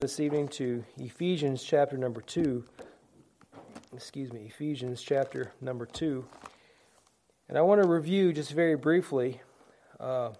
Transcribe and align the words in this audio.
this 0.00 0.20
evening 0.20 0.46
to 0.46 0.84
Ephesians 0.98 1.60
chapter 1.60 1.96
number 1.96 2.20
2. 2.20 2.64
Excuse 3.92 4.32
me, 4.32 4.42
Ephesians 4.42 5.02
chapter 5.02 5.50
number 5.60 5.86
2. 5.86 6.24
And 7.48 7.58
I 7.58 7.62
want 7.62 7.82
to 7.82 7.88
review 7.88 8.32
just 8.32 8.52
very 8.52 8.76
briefly 8.76 9.40
uh, 9.98 10.30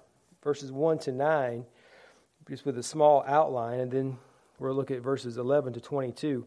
verses 0.44 0.71
1 0.71 1.00
to 1.00 1.10
9, 1.10 1.66
just 2.48 2.64
with 2.64 2.79
a 2.79 2.84
small 2.84 3.24
outline, 3.26 3.80
and 3.80 3.90
then 3.90 4.18
we'll 4.60 4.74
look 4.74 4.92
at 4.92 5.00
verses 5.00 5.38
11 5.38 5.72
to 5.72 5.80
22 5.80 6.46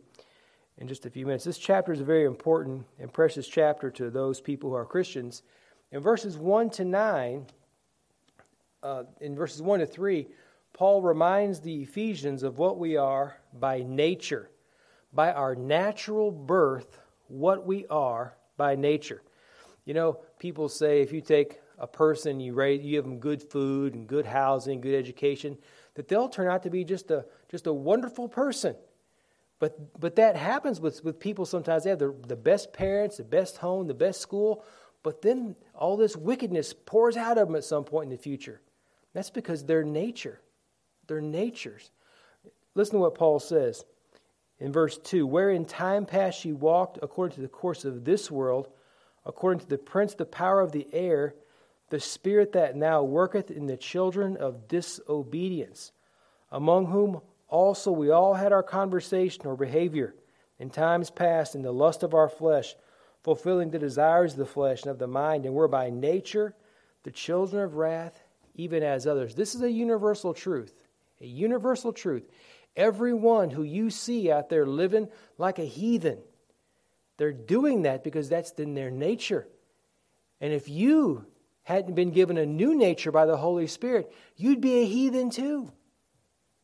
in 0.78 0.88
just 0.88 1.06
a 1.06 1.10
few 1.10 1.26
minutes. 1.26 1.44
This 1.44 1.58
chapter 1.58 1.92
is 1.92 2.00
a 2.00 2.06
very 2.06 2.24
important 2.24 2.86
and 2.98 3.12
precious 3.12 3.46
chapter 3.46 3.92
to 3.92 4.10
those 4.10 4.40
people 4.40 4.70
who 4.70 4.78
are 4.78 4.86
Christians. 4.86 5.44
In 5.92 6.00
verses 6.00 6.38
1 6.38 6.70
to 6.70 6.86
9, 6.86 7.46
uh, 8.84 9.04
in 9.20 9.36
verses 9.36 9.62
1 9.62 9.82
to 9.82 9.86
3, 9.86 10.30
Paul 10.74 11.02
reminds 11.02 11.60
the 11.60 11.82
Ephesians 11.84 12.44
of 12.44 12.58
what 12.58 12.78
we 12.78 12.98
are 12.98 13.38
by 13.54 13.84
nature, 13.84 14.50
by 15.14 15.32
our 15.32 15.56
natural 15.56 16.32
birth, 16.32 17.00
what 17.28 17.66
we 17.66 17.86
are 17.88 18.36
by 18.58 18.76
nature. 18.76 19.22
You 19.86 19.94
know, 19.94 20.20
people 20.40 20.70
say 20.70 21.02
if 21.02 21.12
you 21.12 21.22
take 21.22 21.60
a 21.78 21.88
person, 21.88 22.40
you 22.40 22.54
raise, 22.54 22.84
you 22.84 22.92
give 22.92 23.04
them 23.04 23.20
good 23.20 23.42
food 23.42 23.96
and 23.96 24.08
good 24.08 24.26
housing, 24.26 24.82
good 24.82 24.96
education, 24.96 25.58
that 25.96 26.08
they'll 26.08 26.30
turn 26.30 26.48
out 26.48 26.64
to 26.64 26.70
be 26.70 26.84
just 26.84 27.12
a 27.12 27.26
just 27.50 27.68
a 27.68 27.74
wonderful 27.74 28.30
person. 28.30 28.76
But 29.60 30.00
but 30.00 30.16
that 30.16 30.36
happens 30.36 30.80
with, 30.80 31.04
with 31.04 31.20
people 31.20 31.46
sometimes. 31.46 31.84
They 31.84 31.90
have 31.90 32.00
the, 32.00 32.16
the 32.28 32.36
best 32.36 32.72
parents, 32.74 33.18
the 33.18 33.24
best 33.24 33.58
home, 33.58 33.88
the 33.88 33.94
best 33.94 34.22
school, 34.22 34.64
but 35.04 35.22
then 35.22 35.56
all 35.74 35.98
this 35.98 36.16
wickedness 36.16 36.74
pours 36.74 37.18
out 37.18 37.38
of 37.38 37.48
them 37.48 37.56
at 37.56 37.64
some 37.64 37.84
point 37.84 38.06
in 38.12 38.16
the 38.16 38.22
future. 38.22 38.62
That's 39.14 39.30
because 39.30 39.66
their 39.66 39.84
nature 39.84 40.40
their 41.12 41.22
natures. 41.22 41.92
Listen 42.74 42.96
to 42.96 43.00
what 43.00 43.16
Paul 43.16 43.40
says 43.40 43.84
in 44.60 44.72
verse 44.72 44.98
2 44.98 45.28
Where 45.28 45.50
in 45.50 45.66
time 45.66 46.06
past 46.06 46.46
ye 46.46 46.54
walked 46.54 47.00
according 47.02 47.36
to 47.36 47.42
the 47.42 47.50
course 47.50 47.84
of 47.84 48.06
this 48.06 48.32
world, 48.32 48.70
according 49.26 49.60
to 49.60 49.68
the 49.68 49.78
prince, 49.78 50.14
the 50.14 50.26
power 50.26 50.62
of 50.62 50.72
the 50.72 50.88
air, 50.94 51.36
the 51.90 52.00
spirit 52.00 52.54
that 52.54 52.78
now 52.78 53.04
worketh 53.04 53.52
in 53.52 53.66
the 53.66 53.76
children 53.76 54.38
of 54.38 54.70
disobedience, 54.70 55.92
among 56.50 56.86
whom 56.86 57.20
also 57.50 57.92
we 57.92 58.10
all 58.10 58.36
had 58.36 58.54
our 58.54 58.64
conversation 58.64 59.46
or 59.46 59.58
behavior 59.58 60.16
in 60.60 60.70
times 60.70 61.10
past 61.10 61.56
in 61.56 61.62
the 61.62 61.74
lust 61.74 62.04
of 62.04 62.14
our 62.14 62.30
flesh, 62.30 62.76
fulfilling 63.22 63.70
the 63.70 63.80
desires 63.80 64.32
of 64.32 64.40
the 64.40 64.46
flesh 64.46 64.84
and 64.84 64.92
of 64.92 65.00
the 65.00 65.08
mind, 65.08 65.46
and 65.46 65.54
were 65.54 65.68
by 65.68 65.90
nature 65.90 66.56
the 67.04 67.12
children 67.12 67.62
of 67.62 67.76
wrath, 67.76 68.24
even 68.56 68.82
as 68.82 69.06
others. 69.06 69.36
This 69.36 69.56
is 69.56 69.62
a 69.62 69.72
universal 69.72 70.34
truth 70.34 70.74
a 71.22 71.28
universal 71.28 71.94
truth. 71.94 72.24
Everyone 72.76 73.50
who 73.50 73.64
you 73.64 73.90
see 73.90 74.32
out 74.32 74.50
there 74.50 74.66
living 74.66 75.10
like 75.38 75.60
a 75.60 75.66
heathen, 75.66 76.20
they're 77.18 77.34
doing 77.34 77.84
that 77.84 78.04
because 78.04 78.30
that's 78.30 78.52
in 78.52 78.74
their 78.74 78.92
nature. 78.92 79.48
And 80.40 80.54
if 80.54 80.68
you 80.70 81.26
hadn't 81.64 81.94
been 81.94 82.12
given 82.12 82.38
a 82.38 82.46
new 82.46 82.76
nature 82.76 83.12
by 83.12 83.26
the 83.26 83.38
Holy 83.38 83.68
Spirit, 83.68 84.12
you'd 84.36 84.62
be 84.62 84.80
a 84.80 84.86
heathen 84.86 85.30
too. 85.30 85.72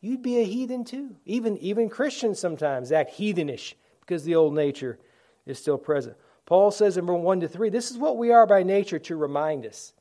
You'd 0.02 0.22
be 0.22 0.40
a 0.40 0.44
heathen 0.46 0.86
too. 0.86 1.16
Even, 1.26 1.58
even 1.58 1.90
Christians 1.90 2.40
sometimes 2.40 2.92
act 2.92 3.12
heathenish 3.18 3.76
because 4.02 4.24
the 4.24 4.36
old 4.36 4.54
nature 4.54 5.00
is 5.46 5.60
still 5.60 5.78
present. 5.78 6.16
Paul 6.46 6.72
says 6.72 6.98
in 6.98 7.06
verse 7.06 7.22
1 7.22 7.42
to 7.42 7.48
3, 7.48 7.70
this 7.70 7.92
is 7.92 7.98
what 7.98 8.18
we 8.18 8.32
are 8.32 8.48
by 8.48 8.64
nature 8.64 9.00
to 9.00 9.16
remind 9.16 9.66
us. 9.66 9.94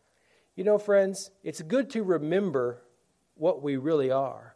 You 0.54 0.64
know, 0.64 0.78
friends, 0.78 1.30
it's 1.42 1.60
good 1.60 1.90
to 1.90 2.02
remember 2.02 2.82
what 3.36 3.62
we 3.62 3.76
really 3.76 4.10
are. 4.10 4.54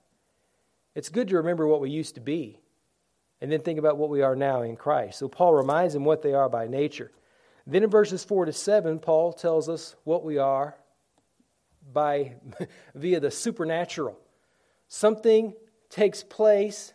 It's 0.95 1.09
good 1.09 1.29
to 1.29 1.37
remember 1.37 1.67
what 1.67 1.81
we 1.81 1.91
used 1.91 2.17
to 2.17 2.21
be 2.21 2.59
and 3.41 3.51
then 3.51 3.61
think 3.61 3.79
about 3.79 3.97
what 3.97 4.11
we 4.11 4.23
are 4.23 4.37
now 4.37 4.63
in 4.63 4.77
Christ. 4.77 5.19
So 5.19 5.29
Paul 5.29 5.55
reminds 5.55 5.95
them 5.95 6.05
what 6.05 6.23
they 6.23 6.35
are 6.35 6.49
by 6.49 6.67
nature. 6.67 7.11
Then 7.67 7.85
in 7.85 7.91
verses 7.91 8.25
4 8.25 8.47
to 8.47 8.53
7, 8.53 8.99
Paul 8.99 9.33
tells 9.33 9.69
us 9.69 9.95
what 10.05 10.25
we 10.25 10.39
are 10.39 10.77
by 11.93 12.35
via 12.95 13.21
the 13.21 13.31
supernatural. 13.31 14.19
Something 14.89 15.55
takes 15.89 16.23
place 16.23 16.93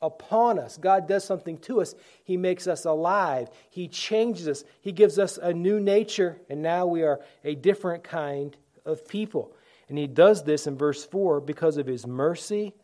upon 0.00 0.58
us. 0.58 0.76
God 0.76 1.06
does 1.06 1.24
something 1.24 1.58
to 1.58 1.80
us. 1.80 1.94
He 2.24 2.36
makes 2.36 2.66
us 2.66 2.84
alive. 2.84 3.48
He 3.70 3.88
changes 3.88 4.48
us. 4.48 4.64
He 4.80 4.92
gives 4.92 5.18
us 5.18 5.38
a 5.38 5.52
new 5.52 5.80
nature, 5.80 6.38
and 6.48 6.62
now 6.62 6.86
we 6.86 7.02
are 7.02 7.20
a 7.42 7.54
different 7.54 8.04
kind 8.04 8.56
of 8.84 9.06
people. 9.08 9.54
And 9.88 9.98
he 9.98 10.06
does 10.06 10.44
this 10.44 10.66
in 10.66 10.76
verse 10.76 11.04
4 11.04 11.40
because 11.40 11.76
of 11.76 11.86
his 11.86 12.06
mercy 12.06 12.74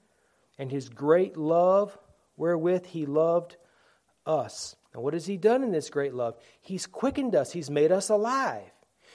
and 0.58 0.70
his 0.70 0.88
great 0.88 1.36
love 1.36 1.96
wherewith 2.36 2.86
he 2.86 3.06
loved 3.06 3.56
us. 4.26 4.76
And 4.92 5.02
what 5.02 5.14
has 5.14 5.26
he 5.26 5.36
done 5.36 5.62
in 5.62 5.72
this 5.72 5.90
great 5.90 6.14
love? 6.14 6.36
He's 6.60 6.86
quickened 6.86 7.34
us, 7.34 7.52
he's 7.52 7.70
made 7.70 7.92
us 7.92 8.10
alive. 8.10 8.70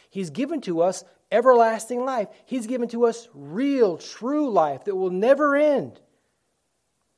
He's 0.09 0.29
given 0.29 0.62
to 0.62 0.81
us 0.81 1.03
everlasting 1.31 2.06
life. 2.06 2.29
He's 2.45 2.68
given 2.68 2.88
to 2.90 3.06
us 3.06 3.28
real, 3.34 3.97
true 3.97 4.50
life 4.50 4.85
that 4.85 4.95
will 4.95 5.09
never 5.09 5.56
end. 5.56 6.00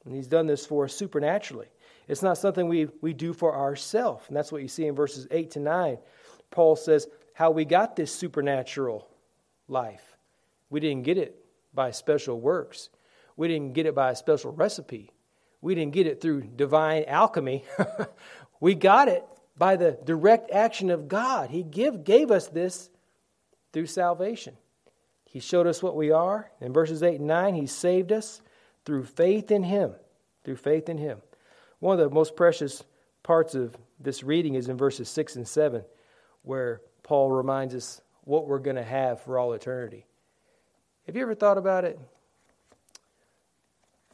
And 0.05 0.15
he's 0.15 0.27
done 0.27 0.47
this 0.47 0.65
for 0.65 0.85
us 0.85 0.95
supernaturally. 0.95 1.67
It's 2.07 2.23
not 2.23 2.37
something 2.37 2.67
we, 2.67 2.87
we 3.01 3.13
do 3.13 3.33
for 3.33 3.55
ourselves. 3.55 4.25
And 4.27 4.37
that's 4.37 4.51
what 4.51 4.61
you 4.61 4.67
see 4.67 4.87
in 4.87 4.95
verses 4.95 5.27
8 5.29 5.51
to 5.51 5.59
9. 5.59 5.97
Paul 6.49 6.75
says 6.75 7.07
how 7.33 7.51
we 7.51 7.65
got 7.65 7.95
this 7.95 8.13
supernatural 8.13 9.07
life. 9.67 10.06
We 10.69 10.79
didn't 10.79 11.03
get 11.03 11.17
it 11.17 11.43
by 11.73 11.91
special 11.91 12.39
works. 12.39 12.89
We 13.35 13.47
didn't 13.47 13.73
get 13.73 13.85
it 13.85 13.95
by 13.95 14.11
a 14.11 14.15
special 14.15 14.51
recipe. 14.51 15.11
We 15.61 15.75
didn't 15.75 15.93
get 15.93 16.07
it 16.07 16.21
through 16.21 16.43
divine 16.43 17.05
alchemy. 17.07 17.63
we 18.59 18.75
got 18.75 19.07
it 19.07 19.23
by 19.57 19.75
the 19.75 19.97
direct 20.03 20.51
action 20.51 20.89
of 20.89 21.07
God. 21.07 21.49
He 21.49 21.63
give, 21.63 22.03
gave 22.03 22.31
us 22.31 22.47
this 22.47 22.89
through 23.73 23.87
salvation. 23.87 24.55
He 25.25 25.39
showed 25.39 25.67
us 25.67 25.83
what 25.83 25.95
we 25.95 26.11
are. 26.11 26.51
In 26.61 26.73
verses 26.73 27.03
8 27.03 27.19
and 27.19 27.27
9, 27.27 27.55
He 27.55 27.67
saved 27.67 28.11
us 28.11 28.41
through 28.85 29.05
faith 29.05 29.51
in 29.51 29.63
Him. 29.63 29.93
Through 30.43 30.55
faith 30.57 30.89
in 30.89 30.97
Him. 30.97 31.21
One 31.79 31.99
of 31.99 32.09
the 32.09 32.13
most 32.13 32.35
precious 32.35 32.83
parts 33.23 33.53
of 33.53 33.75
this 33.99 34.23
reading 34.23 34.55
is 34.55 34.69
in 34.69 34.77
verses 34.77 35.09
6 35.09 35.35
and 35.35 35.47
7, 35.47 35.83
where 36.43 36.81
Paul 37.03 37.29
reminds 37.29 37.75
us 37.75 38.01
what 38.21 38.47
we're 38.47 38.59
going 38.59 38.77
to 38.77 38.83
have 38.83 39.21
for 39.21 39.37
all 39.37 39.53
eternity. 39.53 40.05
Have 41.07 41.15
you 41.15 41.21
ever 41.21 41.35
thought 41.35 41.57
about 41.57 41.85
it? 41.85 41.97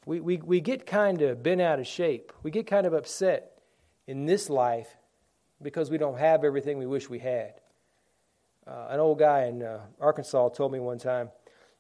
We, 0.06 0.20
we, 0.20 0.38
we 0.38 0.62
get 0.62 0.86
kind 0.86 1.24
of 1.24 1.42
bent 1.42 1.59
out 1.59 1.80
of 1.80 1.88
shape. 1.88 2.31
We 2.44 2.52
get 2.52 2.68
kind 2.68 2.86
of 2.86 2.94
upset 2.94 3.58
in 4.06 4.26
this 4.28 4.48
life 4.48 4.96
because 5.59 5.90
we 5.90 5.98
don't 5.98 6.20
have 6.20 6.44
everything 6.44 6.78
we 6.78 6.86
wish 6.86 7.09
we 7.09 7.18
had. 7.18 7.56
Uh, 8.68 8.88
an 8.90 9.00
old 9.00 9.18
guy 9.18 9.46
in 9.46 9.64
uh, 9.64 9.80
Arkansas 10.00 10.50
told 10.50 10.72
me 10.72 10.80
one 10.80 11.00
time, 11.00 11.31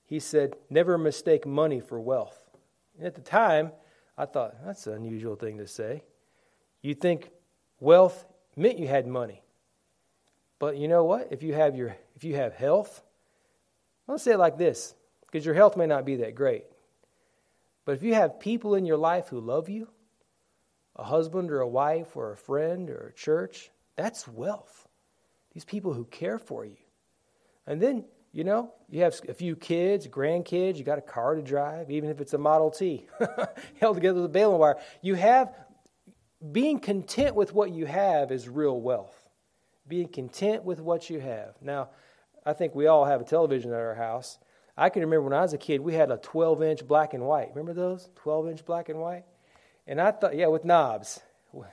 he 0.03 0.19
said, 0.19 0.55
Never 0.71 0.97
mistake 0.97 1.45
money 1.45 1.79
for 1.79 1.99
wealth. 1.99 2.49
And 2.97 3.05
at 3.05 3.13
the 3.13 3.21
time, 3.21 3.71
I 4.17 4.25
thought, 4.25 4.55
that's 4.65 4.87
an 4.87 4.93
unusual 4.93 5.35
thing 5.35 5.59
to 5.59 5.67
say. 5.67 6.03
You 6.81 6.95
think 6.95 7.29
wealth 7.79 8.25
meant 8.55 8.79
you 8.79 8.87
had 8.87 9.05
money. 9.05 9.43
But 10.57 10.77
you 10.77 10.87
know 10.87 11.03
what? 11.03 11.27
If 11.29 11.43
you 11.43 11.53
have, 11.53 11.75
your, 11.75 11.95
if 12.15 12.23
you 12.23 12.35
have 12.35 12.53
health, 12.55 13.03
let's 14.07 14.23
say 14.23 14.31
it 14.31 14.39
like 14.39 14.57
this 14.57 14.95
because 15.33 15.47
your 15.47 15.55
health 15.55 15.75
may 15.75 15.87
not 15.87 16.05
be 16.05 16.17
that 16.17 16.35
great. 16.35 16.65
But 17.85 17.93
if 17.93 18.03
you 18.03 18.13
have 18.13 18.39
people 18.39 18.75
in 18.75 18.85
your 18.85 18.97
life 18.97 19.29
who 19.29 19.39
love 19.39 19.67
you, 19.67 19.87
a 20.95 21.03
husband 21.03 21.49
or 21.49 21.61
a 21.61 21.67
wife 21.67 22.15
or 22.15 22.31
a 22.31 22.37
friend 22.37 22.87
or 22.91 23.07
a 23.07 23.13
church, 23.13 23.71
that's 23.95 24.27
wealth. 24.27 24.87
These 25.51 25.65
people 25.65 25.91
who 25.91 26.05
care 26.05 26.37
for 26.37 26.63
you. 26.65 26.77
And 27.65 27.81
then, 27.81 28.05
you 28.31 28.43
know, 28.43 28.73
you 28.91 29.01
have 29.01 29.19
a 29.27 29.33
few 29.33 29.55
kids, 29.55 30.07
grandkids, 30.07 30.77
you 30.77 30.83
got 30.83 30.99
a 30.99 31.01
car 31.01 31.33
to 31.33 31.41
drive, 31.41 31.89
even 31.89 32.11
if 32.11 32.21
it's 32.21 32.35
a 32.35 32.37
Model 32.37 32.69
T, 32.69 33.07
held 33.79 33.95
together 33.95 34.21
with 34.21 34.25
a 34.25 34.29
baling 34.29 34.59
wire. 34.59 34.77
You 35.01 35.15
have, 35.15 35.51
being 36.51 36.79
content 36.79 37.33
with 37.33 37.55
what 37.55 37.71
you 37.71 37.87
have 37.87 38.31
is 38.31 38.47
real 38.47 38.79
wealth. 38.79 39.27
Being 39.87 40.09
content 40.09 40.63
with 40.63 40.79
what 40.79 41.09
you 41.09 41.19
have. 41.19 41.55
Now, 41.59 41.89
I 42.45 42.53
think 42.53 42.75
we 42.75 42.85
all 42.85 43.05
have 43.05 43.21
a 43.21 43.23
television 43.25 43.71
at 43.71 43.79
our 43.79 43.95
house. 43.95 44.37
I 44.75 44.89
can 44.89 45.01
remember 45.01 45.23
when 45.23 45.33
I 45.33 45.41
was 45.41 45.53
a 45.53 45.57
kid, 45.57 45.81
we 45.81 45.93
had 45.93 46.11
a 46.11 46.17
12 46.17 46.63
inch 46.63 46.87
black 46.87 47.13
and 47.13 47.23
white. 47.25 47.49
Remember 47.49 47.73
those? 47.73 48.09
12 48.15 48.49
inch 48.49 48.65
black 48.65 48.89
and 48.89 48.99
white? 48.99 49.23
And 49.85 50.01
I 50.01 50.11
thought, 50.11 50.35
yeah, 50.35 50.47
with 50.47 50.65
knobs. 50.65 51.19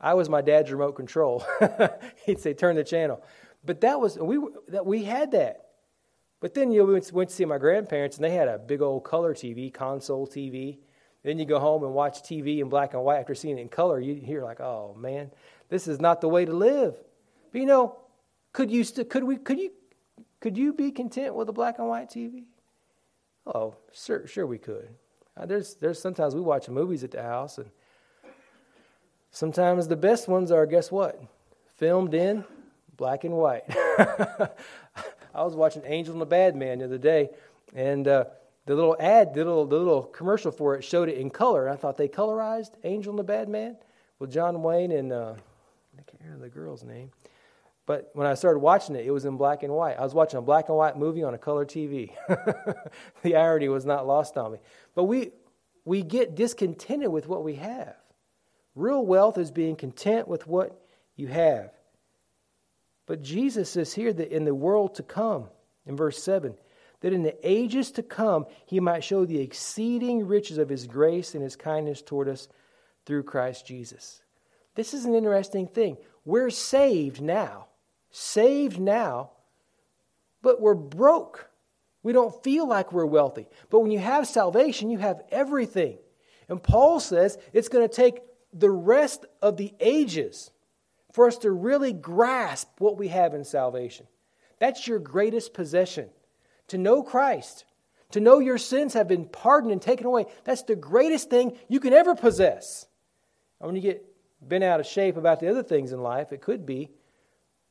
I 0.00 0.14
was 0.14 0.28
my 0.28 0.40
dad's 0.40 0.72
remote 0.72 0.92
control. 0.92 1.44
He'd 2.26 2.40
say, 2.40 2.54
turn 2.54 2.76
the 2.76 2.84
channel. 2.84 3.22
But 3.64 3.82
that 3.82 4.00
was, 4.00 4.18
we, 4.18 4.40
that, 4.68 4.86
we 4.86 5.04
had 5.04 5.32
that. 5.32 5.66
But 6.40 6.54
then 6.54 6.72
you 6.72 6.86
went, 6.86 7.28
to 7.28 7.34
see 7.34 7.44
my 7.44 7.58
grandparents, 7.58 8.16
and 8.16 8.24
they 8.24 8.30
had 8.30 8.48
a 8.48 8.58
big 8.58 8.80
old 8.80 9.04
color 9.04 9.34
TV, 9.34 9.72
console 9.72 10.26
TV. 10.26 10.78
Then 11.22 11.38
you 11.38 11.44
go 11.44 11.58
home 11.58 11.84
and 11.84 11.92
watch 11.92 12.22
TV 12.22 12.60
in 12.60 12.70
black 12.70 12.94
and 12.94 13.02
white 13.04 13.18
after 13.18 13.34
seeing 13.34 13.58
it 13.58 13.60
in 13.60 13.68
color. 13.68 14.00
You 14.00 14.14
hear 14.14 14.42
like, 14.42 14.58
oh 14.58 14.96
man, 14.98 15.30
this 15.68 15.86
is 15.86 16.00
not 16.00 16.22
the 16.22 16.28
way 16.30 16.46
to 16.46 16.52
live. 16.52 16.96
But 17.52 17.60
you 17.60 17.66
know, 17.66 17.98
could 18.54 18.70
you 18.70 18.84
st- 18.84 19.10
could 19.10 19.22
we 19.22 19.36
could 19.36 19.58
you 19.58 19.70
could 20.40 20.56
you 20.56 20.72
be 20.72 20.90
content 20.90 21.34
with 21.34 21.48
a 21.48 21.52
black 21.52 21.78
and 21.78 21.88
white 21.88 22.10
TV? 22.10 22.44
Oh, 23.46 23.74
sure, 23.92 24.26
sure 24.26 24.46
we 24.46 24.58
could. 24.58 24.88
Uh, 25.36 25.46
there's, 25.46 25.74
there's 25.74 26.00
sometimes 26.00 26.34
we 26.34 26.40
watch 26.40 26.68
movies 26.68 27.04
at 27.04 27.12
the 27.12 27.22
house, 27.22 27.58
and 27.58 27.70
sometimes 29.30 29.88
the 29.88 29.96
best 29.96 30.28
ones 30.28 30.50
are, 30.50 30.66
guess 30.66 30.90
what? 30.90 31.20
Filmed 31.76 32.14
in 32.14 32.44
black 32.96 33.24
and 33.24 33.34
white. 33.34 33.64
I 35.34 35.42
was 35.42 35.54
watching 35.54 35.82
Angel 35.86 36.12
and 36.12 36.20
the 36.20 36.26
Bad 36.26 36.56
Man 36.56 36.78
the 36.78 36.86
other 36.86 36.98
day, 36.98 37.30
and 37.74 38.06
uh, 38.06 38.24
the 38.66 38.74
little 38.74 38.96
ad, 39.00 39.34
the 39.34 39.44
little, 39.44 39.66
the 39.66 39.78
little 39.78 40.02
commercial 40.02 40.52
for 40.52 40.76
it 40.76 40.84
showed 40.84 41.08
it 41.08 41.16
in 41.16 41.30
color. 41.30 41.68
I 41.68 41.76
thought 41.76 41.96
they 41.96 42.08
colorized 42.08 42.72
Angel 42.84 43.10
and 43.10 43.18
the 43.18 43.24
Bad 43.24 43.48
Man 43.48 43.76
with 44.18 44.30
John 44.30 44.62
Wayne 44.62 44.92
and 44.92 45.12
uh, 45.12 45.34
I 45.98 46.02
can't 46.02 46.22
remember 46.22 46.44
the 46.44 46.50
girl's 46.50 46.84
name. 46.84 47.10
But 47.90 48.08
when 48.12 48.28
I 48.28 48.34
started 48.34 48.60
watching 48.60 48.94
it, 48.94 49.04
it 49.04 49.10
was 49.10 49.24
in 49.24 49.36
black 49.36 49.64
and 49.64 49.72
white. 49.72 49.98
I 49.98 50.02
was 50.02 50.14
watching 50.14 50.38
a 50.38 50.42
black 50.42 50.68
and 50.68 50.78
white 50.78 50.96
movie 50.96 51.24
on 51.24 51.34
a 51.34 51.38
color 51.38 51.66
TV. 51.66 52.12
the 53.24 53.34
irony 53.34 53.68
was 53.68 53.84
not 53.84 54.06
lost 54.06 54.36
on 54.36 54.52
me. 54.52 54.58
But 54.94 55.06
we, 55.06 55.32
we 55.84 56.04
get 56.04 56.36
discontented 56.36 57.08
with 57.08 57.26
what 57.26 57.42
we 57.42 57.56
have. 57.56 57.96
Real 58.76 59.04
wealth 59.04 59.38
is 59.38 59.50
being 59.50 59.74
content 59.74 60.28
with 60.28 60.46
what 60.46 60.80
you 61.16 61.26
have. 61.26 61.72
But 63.06 63.22
Jesus 63.22 63.70
says 63.70 63.92
here 63.92 64.12
that 64.12 64.32
in 64.32 64.44
the 64.44 64.54
world 64.54 64.94
to 64.94 65.02
come, 65.02 65.48
in 65.84 65.96
verse 65.96 66.22
7, 66.22 66.54
that 67.00 67.12
in 67.12 67.24
the 67.24 67.36
ages 67.42 67.90
to 67.90 68.04
come 68.04 68.46
he 68.66 68.78
might 68.78 69.02
show 69.02 69.24
the 69.24 69.40
exceeding 69.40 70.28
riches 70.28 70.58
of 70.58 70.68
his 70.68 70.86
grace 70.86 71.34
and 71.34 71.42
his 71.42 71.56
kindness 71.56 72.02
toward 72.02 72.28
us 72.28 72.46
through 73.04 73.24
Christ 73.24 73.66
Jesus. 73.66 74.22
This 74.76 74.94
is 74.94 75.06
an 75.06 75.16
interesting 75.16 75.66
thing. 75.66 75.96
We're 76.24 76.50
saved 76.50 77.20
now 77.20 77.66
saved 78.10 78.80
now, 78.80 79.30
but 80.42 80.60
we're 80.60 80.74
broke. 80.74 81.50
We 82.02 82.12
don't 82.12 82.42
feel 82.42 82.66
like 82.66 82.92
we're 82.92 83.06
wealthy. 83.06 83.46
But 83.68 83.80
when 83.80 83.90
you 83.90 83.98
have 83.98 84.26
salvation, 84.26 84.90
you 84.90 84.98
have 84.98 85.22
everything. 85.30 85.98
And 86.48 86.62
Paul 86.62 86.98
says 87.00 87.38
it's 87.52 87.68
going 87.68 87.86
to 87.88 87.94
take 87.94 88.20
the 88.52 88.70
rest 88.70 89.26
of 89.42 89.56
the 89.56 89.72
ages 89.80 90.50
for 91.12 91.26
us 91.26 91.38
to 91.38 91.50
really 91.50 91.92
grasp 91.92 92.68
what 92.78 92.96
we 92.96 93.08
have 93.08 93.34
in 93.34 93.44
salvation. 93.44 94.06
That's 94.58 94.86
your 94.86 94.98
greatest 94.98 95.54
possession. 95.54 96.10
To 96.68 96.78
know 96.78 97.02
Christ, 97.02 97.64
to 98.12 98.20
know 98.20 98.38
your 98.38 98.58
sins 98.58 98.94
have 98.94 99.08
been 99.08 99.26
pardoned 99.26 99.72
and 99.72 99.82
taken 99.82 100.06
away. 100.06 100.26
That's 100.44 100.62
the 100.62 100.76
greatest 100.76 101.30
thing 101.30 101.56
you 101.68 101.80
can 101.80 101.92
ever 101.92 102.14
possess. 102.14 102.86
And 103.60 103.66
when 103.66 103.76
you 103.76 103.82
get 103.82 104.04
bent 104.40 104.64
out 104.64 104.80
of 104.80 104.86
shape 104.86 105.16
about 105.16 105.40
the 105.40 105.48
other 105.48 105.62
things 105.62 105.92
in 105.92 106.00
life, 106.00 106.32
it 106.32 106.40
could 106.40 106.64
be 106.64 106.90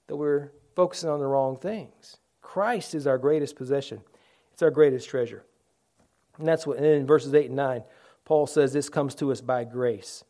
that 0.09 0.17
we're 0.17 0.50
focusing 0.75 1.07
on 1.07 1.19
the 1.19 1.27
wrong 1.27 1.56
things. 1.56 2.17
Christ 2.41 2.95
is 2.95 3.06
our 3.06 3.19
greatest 3.19 3.56
possession, 3.56 4.01
it's 4.51 4.61
our 4.61 4.71
greatest 4.71 5.07
treasure. 5.07 5.45
And 6.38 6.47
that's 6.47 6.65
what, 6.65 6.77
and 6.77 6.85
in 6.85 7.06
verses 7.06 7.33
8 7.33 7.47
and 7.47 7.56
9, 7.56 7.83
Paul 8.25 8.47
says 8.47 8.73
this 8.73 8.89
comes 8.89 9.13
to 9.15 9.31
us 9.31 9.39
by 9.39 9.65
grace. 9.65 10.23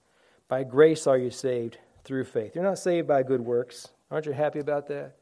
By 0.48 0.64
grace 0.64 1.08
are 1.08 1.18
you 1.18 1.30
saved 1.30 1.78
through 2.04 2.26
faith. 2.26 2.56
You're 2.56 2.64
not 2.64 2.80
saved 2.80 3.08
by 3.08 3.24
good 3.24 3.42
works. 3.42 3.88
Aren't 4.10 4.26
you 4.26 4.32
happy 4.32 4.60
about 4.60 4.88
that? 4.88 5.16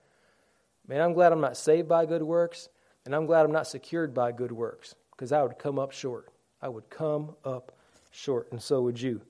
Man, 0.88 1.02
I'm 1.02 1.14
glad 1.14 1.34
I'm 1.34 1.42
not 1.42 1.58
saved 1.58 1.88
by 1.88 2.06
good 2.06 2.24
works, 2.24 2.70
and 3.06 3.14
I'm 3.14 3.26
glad 3.26 3.46
I'm 3.46 3.52
not 3.52 3.68
secured 3.68 4.14
by 4.14 4.32
good 4.32 4.52
works, 4.52 4.96
because 5.12 5.32
I 5.32 5.44
would 5.44 5.60
come 5.60 5.78
up 5.78 5.92
short. 5.92 6.30
I 6.62 6.70
would 6.70 6.90
come 6.90 7.36
up 7.44 7.74
short, 8.10 8.48
and 8.52 8.62
so 8.62 8.82
would 8.82 9.00
you. 9.00 9.22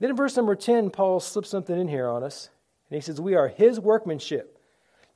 Then 0.00 0.10
in 0.10 0.16
verse 0.16 0.36
number 0.36 0.56
10, 0.56 0.90
Paul 0.90 1.20
slips 1.20 1.50
something 1.50 1.78
in 1.78 1.88
here 1.88 2.08
on 2.08 2.24
us, 2.24 2.48
and 2.90 2.96
he 2.96 3.02
says, 3.02 3.20
We 3.20 3.34
are 3.34 3.48
his 3.48 3.78
workmanship 3.78 4.53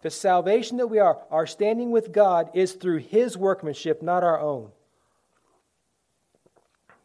the 0.03 0.11
salvation 0.11 0.77
that 0.77 0.87
we 0.87 0.99
are, 0.99 1.19
our 1.31 1.47
standing 1.47 1.91
with 1.91 2.13
God, 2.13 2.51
is 2.55 2.73
through 2.73 2.99
His 2.99 3.37
workmanship, 3.37 4.03
not 4.03 4.23
our 4.23 4.41
own. 4.41 4.71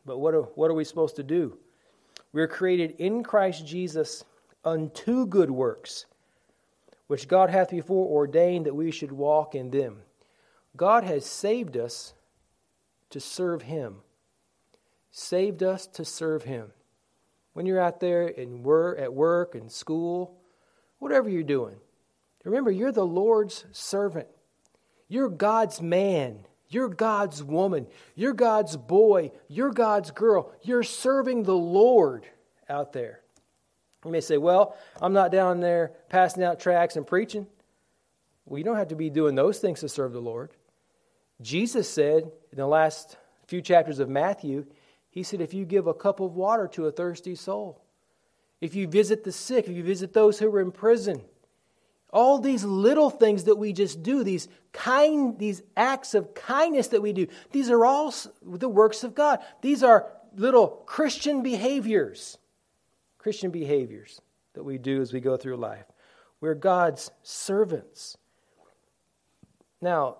But 0.05 0.19
what 0.19 0.33
are, 0.33 0.41
what 0.41 0.69
are 0.69 0.75
we 0.75 0.83
supposed 0.83 1.15
to 1.15 1.23
do? 1.23 1.57
We 2.33 2.41
are 2.41 2.47
created 2.47 2.95
in 2.99 3.23
Christ 3.23 3.65
Jesus 3.65 4.23
unto 4.65 5.25
good 5.25 5.49
works, 5.49 6.05
which 7.07 7.27
God 7.27 7.49
hath 7.49 7.71
before 7.71 8.07
ordained 8.07 8.65
that 8.65 8.75
we 8.75 8.91
should 8.91 9.11
walk 9.11 9.55
in 9.55 9.71
them. 9.71 10.01
God 10.75 11.03
has 11.03 11.25
saved 11.25 11.77
us 11.77 12.13
to 13.11 13.19
serve 13.19 13.63
Him. 13.63 13.97
Saved 15.11 15.61
us 15.61 15.85
to 15.87 16.03
serve 16.03 16.43
Him. 16.43 16.71
When 17.53 17.65
you're 17.65 17.79
out 17.79 17.99
there 17.99 18.27
in 18.27 18.63
work, 18.63 18.99
at 18.99 19.13
work 19.13 19.53
and 19.53 19.71
school, 19.71 20.39
whatever 20.97 21.29
you're 21.29 21.43
doing, 21.43 21.75
Remember, 22.43 22.71
you're 22.71 22.91
the 22.91 23.05
Lord's 23.05 23.65
servant. 23.71 24.27
You're 25.07 25.29
God's 25.29 25.81
man. 25.81 26.39
You're 26.67 26.89
God's 26.89 27.43
woman. 27.43 27.87
You're 28.15 28.33
God's 28.33 28.75
boy. 28.75 29.31
You're 29.47 29.71
God's 29.71 30.11
girl. 30.11 30.51
You're 30.63 30.83
serving 30.83 31.43
the 31.43 31.55
Lord 31.55 32.25
out 32.67 32.93
there. 32.93 33.21
You 34.03 34.11
may 34.11 34.21
say, 34.21 34.37
Well, 34.37 34.75
I'm 35.01 35.13
not 35.13 35.31
down 35.31 35.59
there 35.59 35.93
passing 36.09 36.43
out 36.43 36.59
tracts 36.59 36.95
and 36.95 37.07
preaching. 37.07 37.47
Well, 38.45 38.57
you 38.57 38.63
don't 38.63 38.77
have 38.77 38.89
to 38.89 38.95
be 38.95 39.09
doing 39.09 39.35
those 39.35 39.59
things 39.59 39.79
to 39.81 39.89
serve 39.89 40.11
the 40.11 40.19
Lord. 40.19 40.51
Jesus 41.41 41.89
said 41.89 42.31
in 42.51 42.57
the 42.57 42.67
last 42.67 43.17
few 43.47 43.61
chapters 43.61 43.99
of 43.99 44.09
Matthew, 44.09 44.65
He 45.09 45.23
said, 45.23 45.41
If 45.41 45.53
you 45.53 45.65
give 45.65 45.87
a 45.87 45.93
cup 45.93 46.19
of 46.19 46.35
water 46.35 46.67
to 46.69 46.87
a 46.87 46.91
thirsty 46.91 47.35
soul, 47.35 47.81
if 48.59 48.75
you 48.75 48.87
visit 48.87 49.23
the 49.23 49.31
sick, 49.31 49.67
if 49.67 49.75
you 49.75 49.83
visit 49.83 50.13
those 50.13 50.39
who 50.39 50.53
are 50.53 50.61
in 50.61 50.71
prison, 50.71 51.21
all 52.13 52.39
these 52.39 52.63
little 52.63 53.09
things 53.09 53.45
that 53.45 53.55
we 53.55 53.73
just 53.73 54.03
do, 54.03 54.23
these 54.23 54.47
kind, 54.71 55.37
these 55.37 55.61
acts 55.75 56.13
of 56.13 56.33
kindness 56.33 56.89
that 56.89 57.01
we 57.01 57.11
do, 57.11 57.27
these 57.51 57.69
are 57.69 57.83
all 57.83 58.13
the 58.43 58.69
works 58.69 59.03
of 59.03 59.15
God. 59.15 59.39
These 59.61 59.83
are 59.83 60.07
little 60.35 60.67
Christian 60.67 61.41
behaviors. 61.41 62.37
Christian 63.17 63.51
behaviors 63.51 64.21
that 64.53 64.63
we 64.63 64.77
do 64.77 65.01
as 65.01 65.11
we 65.11 65.19
go 65.19 65.37
through 65.37 65.57
life. 65.57 65.85
We're 66.39 66.53
God's 66.53 67.09
servants. 67.23 68.17
Now, 69.81 70.17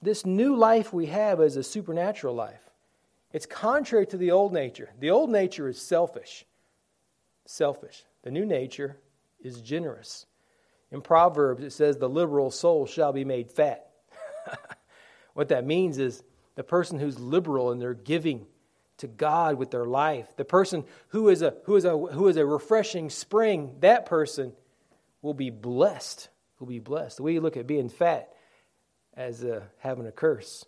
this 0.00 0.24
new 0.24 0.54
life 0.56 0.92
we 0.92 1.06
have 1.06 1.40
is 1.40 1.56
a 1.56 1.62
supernatural 1.62 2.34
life. 2.34 2.60
It's 3.32 3.46
contrary 3.46 4.06
to 4.08 4.16
the 4.16 4.30
old 4.30 4.52
nature. 4.52 4.90
The 5.00 5.10
old 5.10 5.30
nature 5.30 5.68
is 5.68 5.80
selfish. 5.80 6.44
Selfish. 7.46 8.04
The 8.22 8.30
new 8.30 8.46
nature 8.46 8.98
is 9.42 9.60
generous. 9.60 10.26
In 10.94 11.00
Proverbs, 11.00 11.64
it 11.64 11.72
says, 11.72 11.98
The 11.98 12.08
liberal 12.08 12.52
soul 12.52 12.86
shall 12.86 13.12
be 13.12 13.24
made 13.24 13.50
fat. 13.50 13.90
what 15.34 15.48
that 15.48 15.66
means 15.66 15.98
is 15.98 16.22
the 16.54 16.62
person 16.62 17.00
who's 17.00 17.18
liberal 17.18 17.72
in 17.72 17.80
their 17.80 17.94
giving 17.94 18.46
to 18.98 19.08
God 19.08 19.58
with 19.58 19.72
their 19.72 19.86
life, 19.86 20.36
the 20.36 20.44
person 20.44 20.84
who 21.08 21.28
is 21.30 21.42
a, 21.42 21.54
who 21.64 21.74
is 21.74 21.84
a, 21.84 21.98
who 21.98 22.28
is 22.28 22.36
a 22.36 22.46
refreshing 22.46 23.10
spring, 23.10 23.74
that 23.80 24.06
person 24.06 24.52
will 25.20 25.34
be 25.34 25.50
blessed. 25.50 26.28
Will 26.60 26.68
be 26.68 26.78
blessed. 26.78 27.18
You 27.18 27.40
look 27.40 27.56
at 27.56 27.66
being 27.66 27.88
fat 27.88 28.32
as 29.14 29.44
uh, 29.44 29.62
having 29.78 30.06
a 30.06 30.12
curse. 30.12 30.64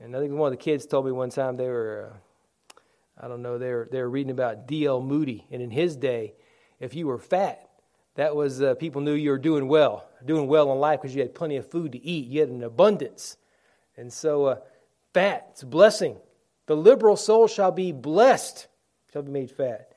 And 0.00 0.16
I 0.16 0.18
think 0.18 0.32
one 0.32 0.52
of 0.52 0.58
the 0.58 0.62
kids 0.64 0.86
told 0.86 1.06
me 1.06 1.12
one 1.12 1.30
time 1.30 1.56
they 1.56 1.68
were, 1.68 2.12
uh, 2.12 3.24
I 3.24 3.28
don't 3.28 3.42
know, 3.42 3.58
they 3.58 3.70
were, 3.70 3.88
they 3.92 4.02
were 4.02 4.10
reading 4.10 4.32
about 4.32 4.66
D.L. 4.66 5.00
Moody. 5.00 5.46
And 5.52 5.62
in 5.62 5.70
his 5.70 5.94
day, 5.94 6.34
if 6.80 6.96
you 6.96 7.06
were 7.06 7.18
fat, 7.18 7.68
that 8.14 8.36
was 8.36 8.62
uh, 8.62 8.74
people 8.74 9.00
knew 9.00 9.14
you 9.14 9.30
were 9.30 9.38
doing 9.38 9.68
well, 9.68 10.06
doing 10.24 10.46
well 10.46 10.70
in 10.72 10.78
life 10.78 11.00
because 11.00 11.14
you 11.14 11.22
had 11.22 11.34
plenty 11.34 11.56
of 11.56 11.70
food 11.70 11.92
to 11.92 12.04
eat. 12.04 12.28
You 12.28 12.40
had 12.40 12.50
an 12.50 12.62
abundance. 12.62 13.36
And 13.96 14.12
so, 14.12 14.46
uh, 14.46 14.56
fat, 15.14 15.48
it's 15.50 15.62
a 15.62 15.66
blessing. 15.66 16.16
The 16.66 16.76
liberal 16.76 17.16
soul 17.16 17.48
shall 17.48 17.72
be 17.72 17.92
blessed, 17.92 18.68
shall 19.12 19.22
be 19.22 19.32
made 19.32 19.50
fat. 19.50 19.92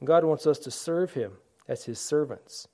And 0.00 0.06
God 0.06 0.24
wants 0.24 0.46
us 0.46 0.58
to 0.60 0.70
serve 0.70 1.12
Him 1.12 1.32
as 1.68 1.84
His 1.84 1.98
servants. 1.98 2.68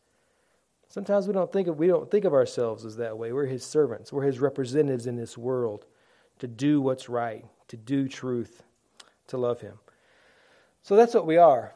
Sometimes 0.89 1.27
we 1.27 1.35
don't 1.35 1.53
think 1.53 1.69
of, 1.69 1.79
we 1.79 1.89
don't 1.89 2.11
think 2.11 2.25
of 2.25 2.33
ourselves 2.33 2.85
as 2.85 2.97
that 2.97 3.19
way. 3.19 3.33
We're 3.33 3.47
His 3.47 3.65
servants, 3.65 4.13
we're 4.13 4.25
His 4.25 4.41
representatives 4.41 5.07
in 5.07 5.17
this 5.17 5.37
world 5.37 5.87
to 6.39 6.47
do 6.47 6.81
what's 6.81 7.09
right, 7.09 7.45
to 7.69 7.77
do 7.77 8.09
truth, 8.09 8.63
to 9.27 9.37
love 9.37 9.61
Him. 9.61 9.79
So 10.83 10.97
that's 10.97 11.15
what 11.15 11.27
we 11.27 11.37
are. 11.37 11.75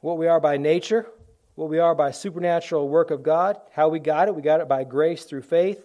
What 0.00 0.18
we 0.18 0.26
are 0.26 0.40
by 0.40 0.56
nature, 0.56 1.06
what 1.58 1.68
we 1.68 1.80
are 1.80 1.96
by 1.96 2.12
supernatural 2.12 2.88
work 2.88 3.10
of 3.10 3.24
God. 3.24 3.60
How 3.72 3.88
we 3.88 3.98
got 3.98 4.28
it? 4.28 4.36
We 4.36 4.42
got 4.42 4.60
it 4.60 4.68
by 4.68 4.84
grace 4.84 5.24
through 5.24 5.42
faith. 5.42 5.84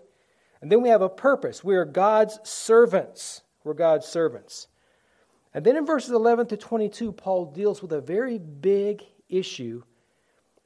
And 0.61 0.71
then 0.71 0.83
we 0.83 0.89
have 0.89 1.01
a 1.01 1.09
purpose. 1.09 1.63
We 1.63 1.75
are 1.75 1.83
God's 1.83 2.37
servants. 2.43 3.41
We're 3.63 3.73
God's 3.73 4.05
servants. 4.05 4.67
And 5.51 5.65
then 5.65 5.75
in 5.75 5.83
verses 5.87 6.11
11 6.11 6.45
to 6.49 6.57
22, 6.57 7.11
Paul 7.13 7.45
deals 7.45 7.81
with 7.81 7.91
a 7.91 8.01
very 8.01 8.37
big 8.37 9.01
issue, 9.29 9.81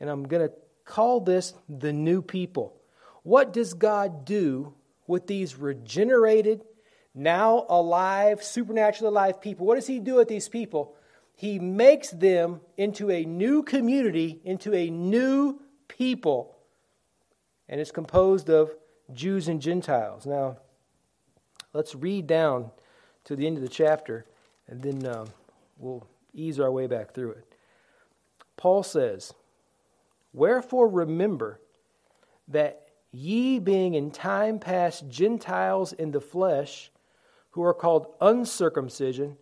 and 0.02 0.10
I'm 0.10 0.28
going 0.28 0.46
to 0.46 0.54
call 0.84 1.22
this 1.22 1.54
the 1.70 1.94
new 1.94 2.22
people. 2.22 2.76
What 3.24 3.54
does 3.54 3.76
God 3.76 4.26
do 4.26 4.74
with 5.08 5.26
these 5.26 5.58
regenerated, 5.58 6.66
now 7.16 7.66
alive, 7.70 8.44
supernaturally 8.44 9.08
alive 9.08 9.40
people? 9.40 9.68
What 9.68 9.76
does 9.76 9.88
He 9.88 10.00
do 10.00 10.16
with 10.16 10.28
these 10.28 10.50
people 10.50 10.98
he 11.38 11.60
makes 11.60 12.10
them 12.10 12.62
into 12.77 13.12
a 13.12 13.24
new 13.24 13.62
community, 13.62 14.41
into 14.44 14.74
a 14.74 14.89
new 14.89 15.62
people. 15.88 16.58
And 17.70 17.79
it's 17.79 17.91
composed 17.91 18.50
of 18.50 18.72
Jews 19.13 19.48
and 19.48 19.62
Gentiles. 19.62 20.25
Now, 20.25 20.58
let's 21.74 21.94
read 21.94 22.25
down 22.25 22.72
to 23.25 23.36
the 23.36 23.46
end 23.46 23.56
of 23.56 23.62
the 23.62 23.70
chapter, 23.70 24.25
and 24.67 24.82
then 24.82 25.06
um, 25.06 25.27
we'll 25.77 26.08
ease 26.34 26.60
our 26.60 26.72
way 26.72 26.88
back 26.88 27.13
through 27.13 27.32
it. 27.34 27.53
Paul 28.56 28.82
says, 28.82 29.32
Wherefore 30.34 30.88
remember 30.88 31.62
that 32.48 32.88
ye, 33.12 33.60
being 33.60 33.94
in 33.94 34.10
time 34.10 34.58
past 34.58 35.08
Gentiles 35.08 35.94
in 35.94 36.10
the 36.10 36.22
flesh, 36.22 36.91
who 37.51 37.62
are 37.62 37.75
called 37.75 38.08
uncircumcision, 38.22 39.38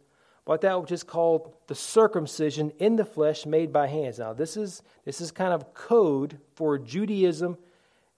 but 0.46 0.62
that 0.62 0.80
which 0.80 0.92
is 0.92 1.04
called 1.04 1.54
the 1.68 1.76
circumcision 1.76 2.72
in 2.80 2.96
the 2.96 3.06
flesh 3.06 3.46
made 3.46 3.74
by 3.74 3.88
hands. 3.88 4.20
Now, 4.20 4.34
this 4.34 4.56
is, 4.56 4.84
this 5.04 5.20
is 5.20 5.32
kind 5.32 5.52
of 5.52 5.74
code 5.74 6.38
for 6.54 6.78
Judaism, 6.78 7.58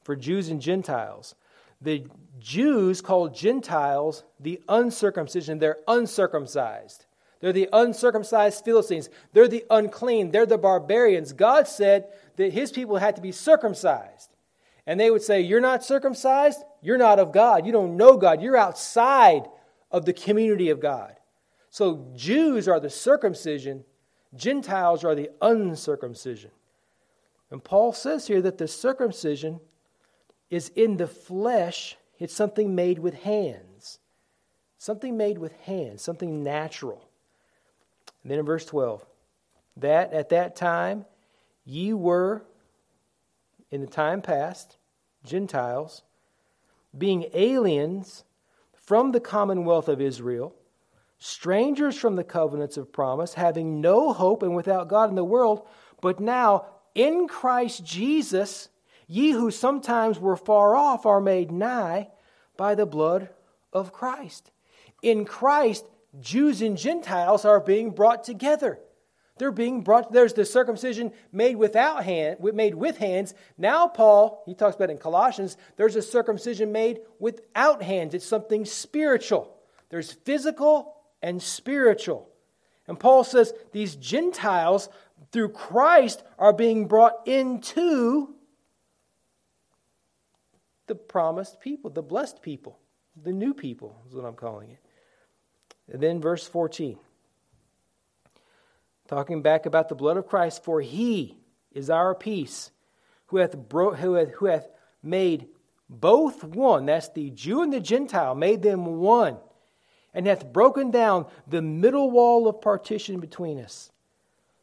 for 0.03 0.15
Jews 0.15 0.49
and 0.49 0.61
Gentiles. 0.61 1.35
The 1.81 2.05
Jews 2.39 3.01
called 3.01 3.33
Gentiles 3.33 4.23
the 4.39 4.61
uncircumcision, 4.67 5.59
they're 5.59 5.79
uncircumcised. 5.87 7.05
They're 7.39 7.53
the 7.53 7.69
uncircumcised 7.71 8.65
Philistines. 8.65 9.09
They're 9.33 9.47
the 9.47 9.65
unclean. 9.69 10.31
They're 10.31 10.45
the 10.45 10.57
barbarians. 10.57 11.33
God 11.33 11.67
said 11.67 12.07
that 12.35 12.51
his 12.51 12.71
people 12.71 12.97
had 12.97 13.15
to 13.15 13.21
be 13.21 13.31
circumcised. 13.31 14.31
And 14.87 14.99
they 14.99 15.11
would 15.11 15.21
say, 15.21 15.41
You're 15.41 15.61
not 15.61 15.83
circumcised? 15.83 16.63
You're 16.81 16.97
not 16.97 17.19
of 17.19 17.31
God. 17.31 17.65
You 17.65 17.71
don't 17.71 17.97
know 17.97 18.17
God. 18.17 18.41
You're 18.41 18.57
outside 18.57 19.47
of 19.91 20.05
the 20.05 20.13
community 20.13 20.69
of 20.69 20.79
God. 20.79 21.16
So 21.77 22.07
Jews 22.15 22.67
are 22.67 22.79
the 22.79 22.89
circumcision, 22.89 23.83
Gentiles 24.33 25.03
are 25.03 25.13
the 25.13 25.29
uncircumcision. 25.43 26.49
And 27.51 27.63
Paul 27.63 27.93
says 27.93 28.25
here 28.25 28.41
that 28.41 28.57
the 28.57 28.67
circumcision 28.67 29.59
is 30.49 30.69
in 30.69 30.97
the 30.97 31.05
flesh, 31.05 31.95
it's 32.17 32.33
something 32.33 32.73
made 32.73 32.97
with 32.97 33.13
hands. 33.13 33.99
Something 34.79 35.17
made 35.17 35.37
with 35.37 35.51
hands, 35.51 36.01
something 36.01 36.43
natural. 36.43 37.07
And 38.23 38.31
then 38.31 38.39
in 38.39 38.45
verse 38.47 38.65
12, 38.65 39.05
that 39.75 40.13
at 40.13 40.29
that 40.29 40.55
time 40.55 41.05
ye 41.63 41.93
were, 41.93 42.41
in 43.69 43.81
the 43.81 43.87
time 43.87 44.23
past, 44.23 44.77
Gentiles, 45.23 46.01
being 46.97 47.27
aliens 47.35 48.23
from 48.73 49.11
the 49.11 49.19
commonwealth 49.19 49.87
of 49.87 50.01
Israel, 50.01 50.55
strangers 51.19 51.97
from 51.97 52.15
the 52.15 52.23
covenants 52.23 52.77
of 52.77 52.91
promise, 52.91 53.33
having 53.33 53.81
no 53.81 54.13
hope 54.13 54.43
and 54.43 54.55
without 54.55 54.87
God 54.87 55.09
in 55.09 55.15
the 55.15 55.23
world, 55.23 55.67
but 56.01 56.19
now 56.19 56.65
in 56.95 57.27
Christ 57.27 57.83
Jesus, 57.83 58.69
ye 59.07 59.31
who 59.31 59.51
sometimes 59.51 60.19
were 60.19 60.35
far 60.35 60.75
off 60.75 61.05
are 61.05 61.21
made 61.21 61.51
nigh 61.51 62.09
by 62.55 62.75
the 62.75 62.85
blood 62.85 63.29
of 63.73 63.93
Christ. 63.93 64.51
In 65.01 65.25
Christ, 65.25 65.85
Jews 66.19 66.61
and 66.61 66.77
Gentiles 66.77 67.45
are 67.45 67.59
being 67.59 67.91
brought 67.91 68.23
together. 68.23 68.79
They're 69.37 69.51
being 69.51 69.81
brought, 69.81 70.11
there's 70.11 70.33
the 70.33 70.45
circumcision 70.45 71.11
made 71.31 71.57
without 71.57 72.03
hand, 72.03 72.37
made 72.41 72.73
with 72.73 72.97
hands. 72.97 73.35
Now, 73.57 73.87
Paul, 73.87 74.43
he 74.47 74.55
talks 74.55 74.75
about 74.75 74.89
in 74.89 74.97
Colossians, 74.97 75.57
there's 75.75 75.95
a 75.95 76.01
circumcision 76.01 76.71
made 76.71 77.01
without 77.19 77.83
hands. 77.83 78.15
It's 78.15 78.25
something 78.25 78.65
spiritual. 78.65 79.55
There's 79.89 80.11
physical 80.11 80.96
and 81.21 81.41
spiritual. 81.41 82.29
And 82.87 82.99
Paul 82.99 83.23
says 83.23 83.53
these 83.71 83.95
Gentiles, 83.95 84.89
through 85.31 85.49
Christ, 85.49 86.23
are 86.39 86.53
being 86.53 86.87
brought 86.87 87.27
into 87.27 88.35
the 90.87 90.95
promised 90.95 91.59
people, 91.59 91.89
the 91.89 92.01
blessed 92.01 92.41
people, 92.41 92.79
the 93.21 93.33
new 93.33 93.53
people, 93.53 94.01
is 94.07 94.15
what 94.15 94.25
I'm 94.25 94.35
calling 94.35 94.71
it. 94.71 94.79
And 95.91 96.01
then 96.01 96.21
verse 96.21 96.47
14. 96.47 96.97
Talking 99.07 99.41
back 99.41 99.65
about 99.65 99.89
the 99.89 99.95
blood 99.95 100.17
of 100.17 100.27
Christ, 100.27 100.63
for 100.63 100.81
he 100.81 101.37
is 101.71 101.89
our 101.89 102.15
peace, 102.15 102.71
who 103.27 103.37
hath, 103.37 103.55
bro- 103.55 103.93
who 103.93 104.13
hath, 104.13 104.29
who 104.31 104.45
hath 104.45 104.67
made 105.03 105.47
both 105.89 106.43
one, 106.43 106.85
that's 106.85 107.09
the 107.09 107.29
Jew 107.29 107.61
and 107.61 107.71
the 107.71 107.79
Gentile, 107.79 108.35
made 108.35 108.61
them 108.61 108.97
one, 108.97 109.37
and 110.13 110.25
hath 110.25 110.51
broken 110.51 110.91
down 110.91 111.25
the 111.47 111.61
middle 111.61 112.09
wall 112.09 112.47
of 112.47 112.61
partition 112.61 113.19
between 113.19 113.59
us, 113.59 113.91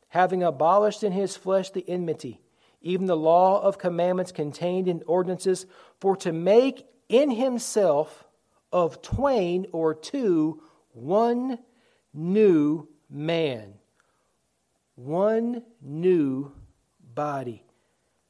having 0.09 0.43
abolished 0.43 1.03
in 1.03 1.13
his 1.13 1.37
flesh 1.37 1.71
the 1.71 1.89
enmity, 1.89 2.41
even 2.81 3.07
the 3.07 3.17
law 3.17 3.61
of 3.63 3.79
commandments 3.79 4.33
contained 4.33 4.89
in 4.89 5.03
ordinances, 5.07 5.67
for 6.01 6.17
to 6.17 6.33
make 6.33 6.87
in 7.09 7.31
himself 7.31 8.25
of 8.73 9.01
twain 9.03 9.67
or 9.73 9.95
two 9.95 10.63
one 10.93 11.59
new 12.13 12.89
man 13.09 13.75
one 14.97 15.63
new 15.81 16.53
body, 17.15 17.65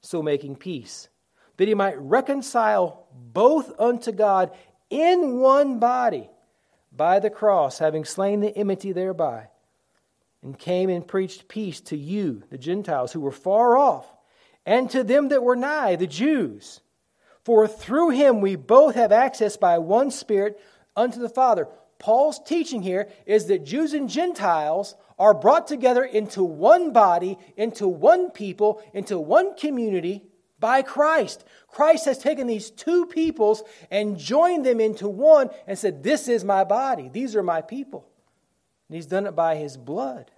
so 0.00 0.22
making 0.22 0.56
peace, 0.56 1.08
that 1.56 1.68
he 1.68 1.74
might 1.74 1.98
reconcile 2.00 3.06
both 3.12 3.78
unto 3.78 4.12
God 4.12 4.50
in 4.90 5.38
one 5.38 5.78
body 5.78 6.28
by 6.96 7.18
the 7.18 7.30
cross, 7.30 7.78
having 7.78 8.04
slain 8.04 8.40
the 8.40 8.56
enmity 8.56 8.92
thereby, 8.92 9.48
and 10.42 10.58
came 10.58 10.90
and 10.90 11.06
preached 11.06 11.48
peace 11.48 11.80
to 11.80 11.96
you, 11.96 12.42
the 12.50 12.58
Gentiles, 12.58 13.12
who 13.12 13.20
were 13.20 13.32
far 13.32 13.76
off, 13.76 14.06
and 14.66 14.88
to 14.90 15.02
them 15.02 15.28
that 15.28 15.42
were 15.42 15.56
nigh, 15.56 15.96
the 15.96 16.06
Jews. 16.06 16.80
For 17.44 17.66
through 17.66 18.10
him 18.10 18.40
we 18.40 18.56
both 18.56 18.94
have 18.94 19.12
access 19.12 19.56
by 19.56 19.78
one 19.78 20.10
Spirit 20.10 20.60
unto 20.96 21.20
the 21.20 21.28
Father. 21.28 21.68
Paul's 21.98 22.40
teaching 22.44 22.82
here 22.82 23.08
is 23.26 23.46
that 23.46 23.64
Jews 23.64 23.92
and 23.92 24.08
Gentiles 24.08 24.94
are 25.18 25.34
brought 25.34 25.66
together 25.66 26.04
into 26.04 26.42
one 26.42 26.92
body, 26.92 27.38
into 27.56 27.86
one 27.86 28.30
people, 28.30 28.82
into 28.92 29.18
one 29.18 29.56
community 29.56 30.22
by 30.64 30.80
Christ. 30.80 31.44
Christ 31.68 32.06
has 32.06 32.16
taken 32.16 32.46
these 32.46 32.70
two 32.70 33.04
peoples 33.04 33.62
and 33.90 34.16
joined 34.16 34.64
them 34.64 34.80
into 34.80 35.06
one 35.06 35.50
and 35.66 35.78
said, 35.78 36.02
This 36.02 36.26
is 36.26 36.42
my 36.42 36.64
body, 36.64 37.10
these 37.12 37.36
are 37.36 37.42
my 37.42 37.60
people. 37.60 38.08
And 38.88 38.96
he's 38.96 39.04
done 39.04 39.26
it 39.26 39.36
by 39.36 39.56
his 39.56 39.76
blood. 39.76 40.30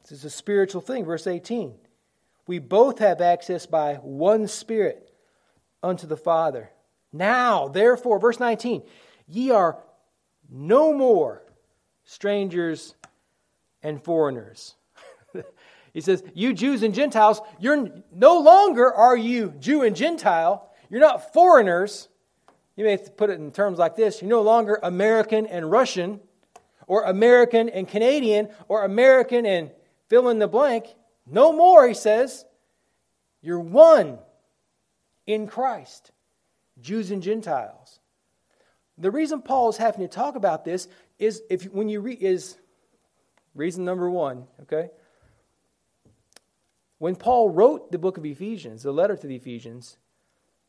This 0.00 0.12
is 0.12 0.24
a 0.24 0.30
spiritual 0.30 0.80
thing. 0.80 1.04
Verse 1.04 1.26
18. 1.26 1.74
We 2.46 2.60
both 2.60 2.98
have 3.00 3.20
access 3.20 3.66
by 3.66 3.96
one 3.96 4.48
Spirit 4.48 5.12
unto 5.82 6.06
the 6.06 6.16
Father. 6.16 6.70
Now, 7.12 7.68
therefore, 7.68 8.18
verse 8.18 8.40
19, 8.40 8.84
Ye 9.28 9.50
are 9.50 9.76
no 10.50 10.94
more 10.94 11.42
strangers 12.04 12.94
and 13.82 14.02
foreigners. 14.02 14.76
He 15.94 16.00
says, 16.00 16.22
You 16.34 16.52
Jews 16.52 16.82
and 16.82 16.92
Gentiles, 16.92 17.40
you're 17.60 17.88
no 18.12 18.40
longer 18.40 18.92
are 18.92 19.16
you 19.16 19.54
Jew 19.60 19.82
and 19.82 19.96
Gentile. 19.96 20.68
You're 20.90 21.00
not 21.00 21.32
foreigners. 21.32 22.08
You 22.76 22.84
may 22.84 22.98
put 22.98 23.30
it 23.30 23.38
in 23.38 23.52
terms 23.52 23.78
like 23.78 23.96
this 23.96 24.20
you're 24.20 24.28
no 24.28 24.42
longer 24.42 24.78
American 24.82 25.46
and 25.46 25.70
Russian, 25.70 26.20
or 26.88 27.04
American 27.04 27.68
and 27.68 27.88
Canadian, 27.88 28.48
or 28.68 28.84
American 28.84 29.46
and 29.46 29.70
fill 30.08 30.28
in 30.28 30.40
the 30.40 30.48
blank. 30.48 30.86
No 31.26 31.52
more, 31.52 31.86
he 31.88 31.94
says. 31.94 32.44
You're 33.40 33.60
one 33.60 34.18
in 35.26 35.46
Christ, 35.46 36.10
Jews 36.80 37.10
and 37.10 37.22
Gentiles. 37.22 38.00
The 38.98 39.10
reason 39.10 39.42
Paul 39.42 39.68
is 39.68 39.76
having 39.76 40.00
to 40.00 40.08
talk 40.08 40.34
about 40.34 40.64
this 40.64 40.88
is 41.18 41.42
if 41.50 41.64
when 41.64 41.88
you 41.88 42.00
read 42.00 42.22
is 42.22 42.56
reason 43.54 43.84
number 43.84 44.10
one, 44.10 44.46
okay? 44.62 44.90
When 46.98 47.16
Paul 47.16 47.50
wrote 47.50 47.90
the 47.92 47.98
book 47.98 48.16
of 48.16 48.24
Ephesians, 48.24 48.82
the 48.82 48.92
letter 48.92 49.16
to 49.16 49.26
the 49.26 49.36
Ephesians, 49.36 49.96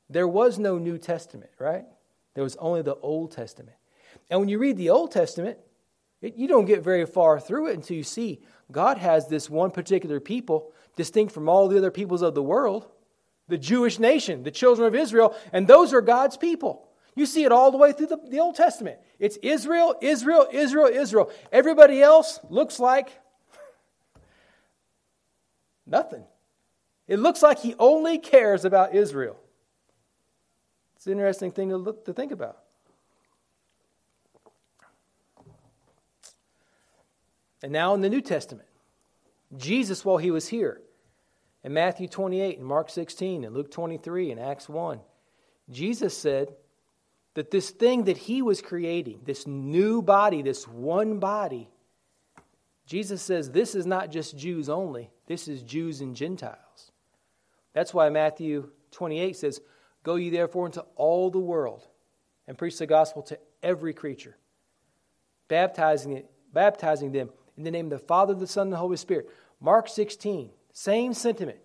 there 0.10 0.28
was 0.28 0.60
no 0.60 0.78
New 0.78 0.98
Testament, 0.98 1.52
right? 1.60 1.86
There 2.34 2.44
was 2.44 2.56
only 2.58 2.82
the 2.82 2.96
Old 2.96 3.32
Testament. 3.32 3.78
And 4.30 4.40
when 4.40 4.50
you 4.50 4.60
read 4.60 4.78
the 4.78 4.90
Old 4.90 5.12
Testament, 5.12 5.58
it, 6.22 6.36
you 6.36 6.48
don't 6.48 6.66
get 6.66 6.84
very 6.84 7.06
far 7.06 7.40
through 7.40 7.68
it 7.68 7.76
until 7.76 7.98
you 7.98 8.04
see 8.04 8.42
God 8.72 8.98
has 8.98 9.28
this 9.28 9.50
one 9.50 9.72
particular 9.72 10.20
people 10.20 10.72
distinct 10.96 11.34
from 11.34 11.48
all 11.48 11.68
the 11.68 11.78
other 11.78 11.92
peoples 11.92 12.22
of 12.22 12.34
the 12.34 12.44
world, 12.44 12.88
the 13.48 13.58
Jewish 13.58 14.00
nation, 14.00 14.44
the 14.44 14.52
children 14.52 14.88
of 14.88 14.96
Israel, 14.96 15.36
and 15.54 15.68
those 15.68 15.94
are 15.94 16.02
God's 16.02 16.38
people. 16.38 16.88
You 17.16 17.26
see 17.26 17.46
it 17.46 17.52
all 17.52 17.72
the 17.72 17.78
way 17.78 17.94
through 17.94 18.08
the, 18.08 18.18
the 18.30 18.40
Old 18.40 18.56
Testament. 18.56 18.98
It's 19.20 19.38
Israel, 19.42 19.96
Israel, 20.02 20.48
Israel, 20.52 20.88
Israel. 20.88 21.32
Everybody 21.52 22.02
else 22.02 22.40
looks 22.50 22.80
like 22.80 23.20
nothing. 25.86 26.24
It 27.08 27.20
looks 27.20 27.42
like 27.42 27.60
he 27.60 27.76
only 27.78 28.18
cares 28.18 28.66
about 28.66 28.96
Israel. 28.96 29.38
It's 30.96 31.06
an 31.06 31.14
interesting 31.14 31.52
thing 31.52 31.70
to, 31.70 31.78
look, 31.78 32.06
to 32.06 32.14
think 32.14 32.32
about. 32.32 32.60
And 37.62 37.72
now 37.72 37.94
in 37.94 38.02
the 38.02 38.10
New 38.10 38.22
Testament, 38.22 38.68
Jesus, 39.58 40.04
while 40.04 40.18
he 40.18 40.32
was 40.32 40.48
here, 40.48 40.82
in 41.64 41.74
Matthew 41.74 42.08
28 42.08 42.58
and 42.58 42.66
Mark 42.66 42.90
16 42.90 43.44
and 43.44 43.54
Luke 43.56 43.72
23 43.72 44.32
and 44.32 44.40
Acts 44.40 44.70
1, 44.70 45.00
Jesus 45.70 46.16
said, 46.16 46.54
that 47.36 47.52
this 47.52 47.70
thing 47.70 48.06
that 48.06 48.18
he 48.18 48.42
was 48.42 48.62
creating, 48.62 49.20
this 49.26 49.46
new 49.46 50.02
body, 50.02 50.42
this 50.42 50.68
one 50.68 51.20
body, 51.20 51.70
Jesus 52.88 53.22
says 53.22 53.52
this 53.52 53.76
is 53.76 53.86
not 53.86 54.10
just 54.10 54.38
Jews 54.38 54.70
only, 54.70 55.12
this 55.28 55.48
is 55.48 55.64
Jews 55.64 56.02
and 56.02 56.16
Gentiles. 56.16 56.92
That's 57.74 57.94
why 57.94 58.10
Matthew 58.10 58.70
28 58.92 59.36
says, 59.36 59.62
Go 60.04 60.16
ye 60.16 60.30
therefore 60.30 60.68
into 60.68 60.86
all 60.96 61.30
the 61.30 61.40
world 61.40 61.88
and 62.48 62.58
preach 62.58 62.78
the 62.78 62.86
gospel 62.86 63.24
to 63.24 63.40
every 63.64 63.94
creature, 63.94 64.38
baptizing, 65.48 66.14
it, 66.14 66.32
baptizing 66.54 67.12
them 67.12 67.30
in 67.58 67.64
the 67.64 67.72
name 67.72 67.86
of 67.88 68.00
the 68.00 68.06
Father, 68.06 68.34
the 68.34 68.48
Son, 68.48 68.68
and 68.68 68.74
the 68.74 68.78
Holy 68.78 68.98
Spirit. 68.98 69.30
Mark 69.60 69.90
16, 69.90 70.52
same 70.74 71.14
sentiment. 71.14 71.58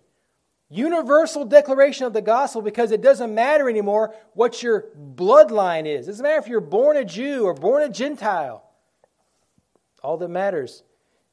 Universal 0.69 1.45
declaration 1.45 2.05
of 2.05 2.13
the 2.13 2.21
gospel 2.21 2.61
because 2.61 2.91
it 2.91 3.01
doesn't 3.01 3.35
matter 3.35 3.69
anymore 3.69 4.15
what 4.33 4.63
your 4.63 4.85
bloodline 4.97 5.85
is. 5.85 6.07
It 6.07 6.11
doesn't 6.11 6.23
matter 6.23 6.39
if 6.39 6.47
you're 6.47 6.61
born 6.61 6.95
a 6.95 7.03
Jew 7.03 7.43
or 7.43 7.53
born 7.53 7.83
a 7.83 7.89
Gentile. 7.89 8.63
All 10.01 10.17
that 10.17 10.29
matters 10.29 10.83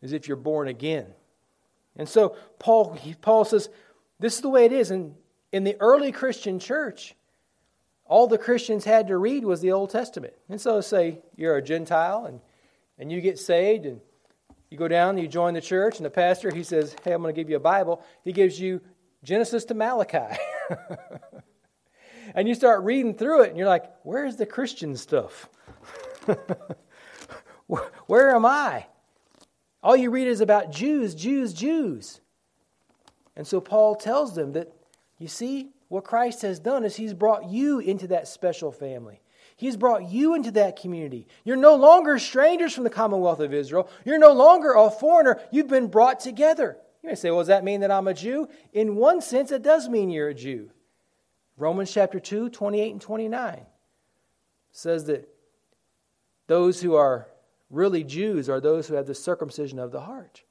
is 0.02 0.12
if 0.12 0.26
you're 0.26 0.36
born 0.36 0.66
again. 0.68 1.06
And 1.98 2.08
so 2.08 2.36
Paul, 2.58 2.98
Paul 3.20 3.44
says, 3.44 3.68
this 4.18 4.36
is 4.36 4.40
the 4.40 4.48
way 4.48 4.64
it 4.64 4.72
is. 4.72 4.90
And 4.90 5.14
in 5.52 5.64
the 5.64 5.76
early 5.80 6.12
Christian 6.12 6.58
church, 6.58 7.14
all 8.06 8.26
the 8.26 8.38
Christians 8.38 8.84
had 8.84 9.08
to 9.08 9.18
read 9.18 9.44
was 9.44 9.60
the 9.60 9.72
Old 9.72 9.90
Testament. 9.90 10.32
And 10.48 10.60
so 10.60 10.80
say 10.80 11.18
you're 11.36 11.56
a 11.56 11.62
Gentile 11.62 12.24
and, 12.26 12.40
and 12.98 13.12
you 13.12 13.20
get 13.20 13.38
saved 13.38 13.84
and 13.84 14.00
you 14.70 14.76
go 14.76 14.88
down, 14.88 15.10
and 15.10 15.20
you 15.20 15.28
join 15.28 15.54
the 15.54 15.60
church, 15.60 15.96
and 15.96 16.04
the 16.04 16.10
pastor, 16.10 16.54
he 16.54 16.62
says, 16.62 16.94
Hey, 17.02 17.12
I'm 17.12 17.22
going 17.22 17.34
to 17.34 17.40
give 17.40 17.48
you 17.48 17.56
a 17.56 17.60
Bible. 17.60 18.04
He 18.22 18.32
gives 18.32 18.60
you 18.60 18.82
Genesis 19.24 19.64
to 19.66 19.74
Malachi. 19.74 20.38
and 22.34 22.46
you 22.46 22.54
start 22.54 22.84
reading 22.84 23.14
through 23.14 23.44
it, 23.44 23.48
and 23.48 23.56
you're 23.56 23.66
like, 23.66 23.90
Where's 24.02 24.36
the 24.36 24.44
Christian 24.44 24.94
stuff? 24.96 25.48
Where 28.06 28.34
am 28.34 28.44
I? 28.44 28.86
All 29.88 29.96
you 29.96 30.10
read 30.10 30.28
is 30.28 30.42
about 30.42 30.70
Jews, 30.70 31.14
Jews, 31.14 31.54
Jews. 31.54 32.20
And 33.34 33.46
so 33.46 33.58
Paul 33.58 33.94
tells 33.94 34.34
them 34.34 34.52
that, 34.52 34.70
you 35.18 35.28
see, 35.28 35.70
what 35.88 36.04
Christ 36.04 36.42
has 36.42 36.60
done 36.60 36.84
is 36.84 36.94
he's 36.94 37.14
brought 37.14 37.48
you 37.48 37.78
into 37.78 38.08
that 38.08 38.28
special 38.28 38.70
family. 38.70 39.22
He's 39.56 39.78
brought 39.78 40.10
you 40.10 40.34
into 40.34 40.50
that 40.50 40.78
community. 40.78 41.26
You're 41.42 41.56
no 41.56 41.74
longer 41.74 42.18
strangers 42.18 42.74
from 42.74 42.84
the 42.84 42.90
commonwealth 42.90 43.40
of 43.40 43.54
Israel. 43.54 43.88
You're 44.04 44.18
no 44.18 44.34
longer 44.34 44.74
a 44.74 44.90
foreigner. 44.90 45.40
You've 45.50 45.68
been 45.68 45.88
brought 45.88 46.20
together. 46.20 46.76
You 47.02 47.08
may 47.08 47.14
say, 47.14 47.30
well, 47.30 47.40
does 47.40 47.48
that 47.48 47.64
mean 47.64 47.80
that 47.80 47.90
I'm 47.90 48.08
a 48.08 48.12
Jew? 48.12 48.46
In 48.74 48.94
one 48.96 49.22
sense, 49.22 49.52
it 49.52 49.62
does 49.62 49.88
mean 49.88 50.10
you're 50.10 50.28
a 50.28 50.34
Jew. 50.34 50.70
Romans 51.56 51.90
chapter 51.90 52.20
2, 52.20 52.50
28 52.50 52.92
and 52.92 53.00
29 53.00 53.64
says 54.70 55.06
that 55.06 55.30
those 56.46 56.82
who 56.82 56.94
are 56.94 57.26
really 57.70 58.04
Jews 58.04 58.48
are 58.48 58.60
those 58.60 58.88
who 58.88 58.94
have 58.94 59.06
the 59.06 59.14
circumcision 59.14 59.78
of 59.78 59.92
the 59.92 60.00
heart. 60.00 60.42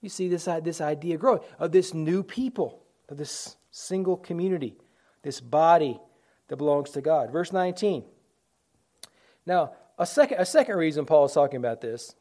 You 0.00 0.08
see 0.08 0.28
this, 0.28 0.44
this 0.62 0.80
idea 0.80 1.16
growing 1.16 1.40
of 1.58 1.72
this 1.72 1.94
new 1.94 2.22
people, 2.22 2.82
of 3.08 3.16
this 3.16 3.56
single 3.70 4.16
community, 4.16 4.76
this 5.22 5.40
body 5.40 6.00
that 6.48 6.56
belongs 6.56 6.90
to 6.90 7.00
God. 7.00 7.30
Verse 7.30 7.52
19. 7.52 8.04
Now, 9.46 9.72
a 9.98 10.06
second, 10.06 10.38
a 10.38 10.46
second 10.46 10.76
reason 10.76 11.06
Paul 11.06 11.26
is 11.26 11.32
talking 11.32 11.58
about 11.58 11.80
this, 11.80 12.14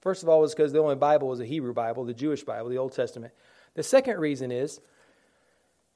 first 0.00 0.22
of 0.22 0.28
all, 0.28 0.40
was 0.40 0.54
because 0.54 0.72
the 0.72 0.80
only 0.80 0.96
Bible 0.96 1.28
was 1.28 1.40
a 1.40 1.46
Hebrew 1.46 1.72
Bible, 1.72 2.04
the 2.04 2.12
Jewish 2.12 2.42
Bible, 2.42 2.68
the 2.68 2.78
Old 2.78 2.92
Testament. 2.92 3.32
The 3.74 3.82
second 3.82 4.18
reason 4.18 4.52
is 4.52 4.80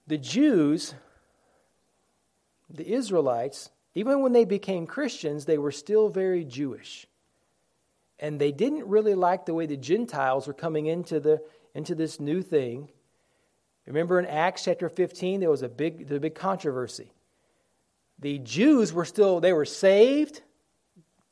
the 0.06 0.18
Jews, 0.18 0.94
the 2.70 2.90
Israelites, 2.90 3.70
even 3.94 4.20
when 4.22 4.32
they 4.32 4.44
became 4.44 4.86
Christians, 4.86 5.44
they 5.44 5.58
were 5.58 5.72
still 5.72 6.08
very 6.08 6.44
Jewish. 6.44 7.06
And 8.20 8.40
they 8.40 8.52
didn't 8.52 8.86
really 8.86 9.14
like 9.14 9.46
the 9.46 9.54
way 9.54 9.66
the 9.66 9.76
Gentiles 9.76 10.46
were 10.46 10.54
coming 10.54 10.86
into, 10.86 11.20
the, 11.20 11.42
into 11.74 11.94
this 11.94 12.18
new 12.18 12.42
thing. 12.42 12.90
Remember 13.86 14.18
in 14.18 14.26
Acts 14.26 14.64
chapter 14.64 14.88
15, 14.88 15.40
there 15.40 15.50
was 15.50 15.62
a 15.62 15.68
big, 15.68 16.10
a 16.10 16.20
big 16.20 16.34
controversy 16.34 17.12
the 18.18 18.38
Jews 18.38 18.92
were 18.92 19.04
still, 19.04 19.40
they 19.40 19.52
were 19.52 19.64
saved, 19.64 20.42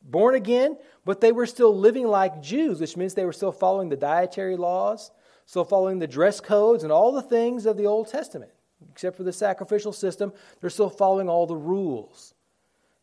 born 0.02 0.34
again, 0.34 0.76
but 1.04 1.20
they 1.20 1.32
were 1.32 1.46
still 1.46 1.76
living 1.76 2.06
like 2.06 2.42
Jews, 2.42 2.80
which 2.80 2.96
means 2.96 3.14
they 3.14 3.24
were 3.24 3.32
still 3.32 3.52
following 3.52 3.88
the 3.88 3.96
dietary 3.96 4.56
laws, 4.56 5.10
still 5.46 5.64
following 5.64 5.98
the 5.98 6.06
dress 6.06 6.40
codes 6.40 6.84
and 6.84 6.92
all 6.92 7.12
the 7.12 7.22
things 7.22 7.66
of 7.66 7.76
the 7.76 7.86
Old 7.86 8.08
Testament. 8.08 8.52
Except 8.92 9.16
for 9.16 9.22
the 9.22 9.32
sacrificial 9.32 9.92
system, 9.92 10.32
they're 10.60 10.70
still 10.70 10.90
following 10.90 11.28
all 11.28 11.46
the 11.46 11.56
rules. 11.56 12.34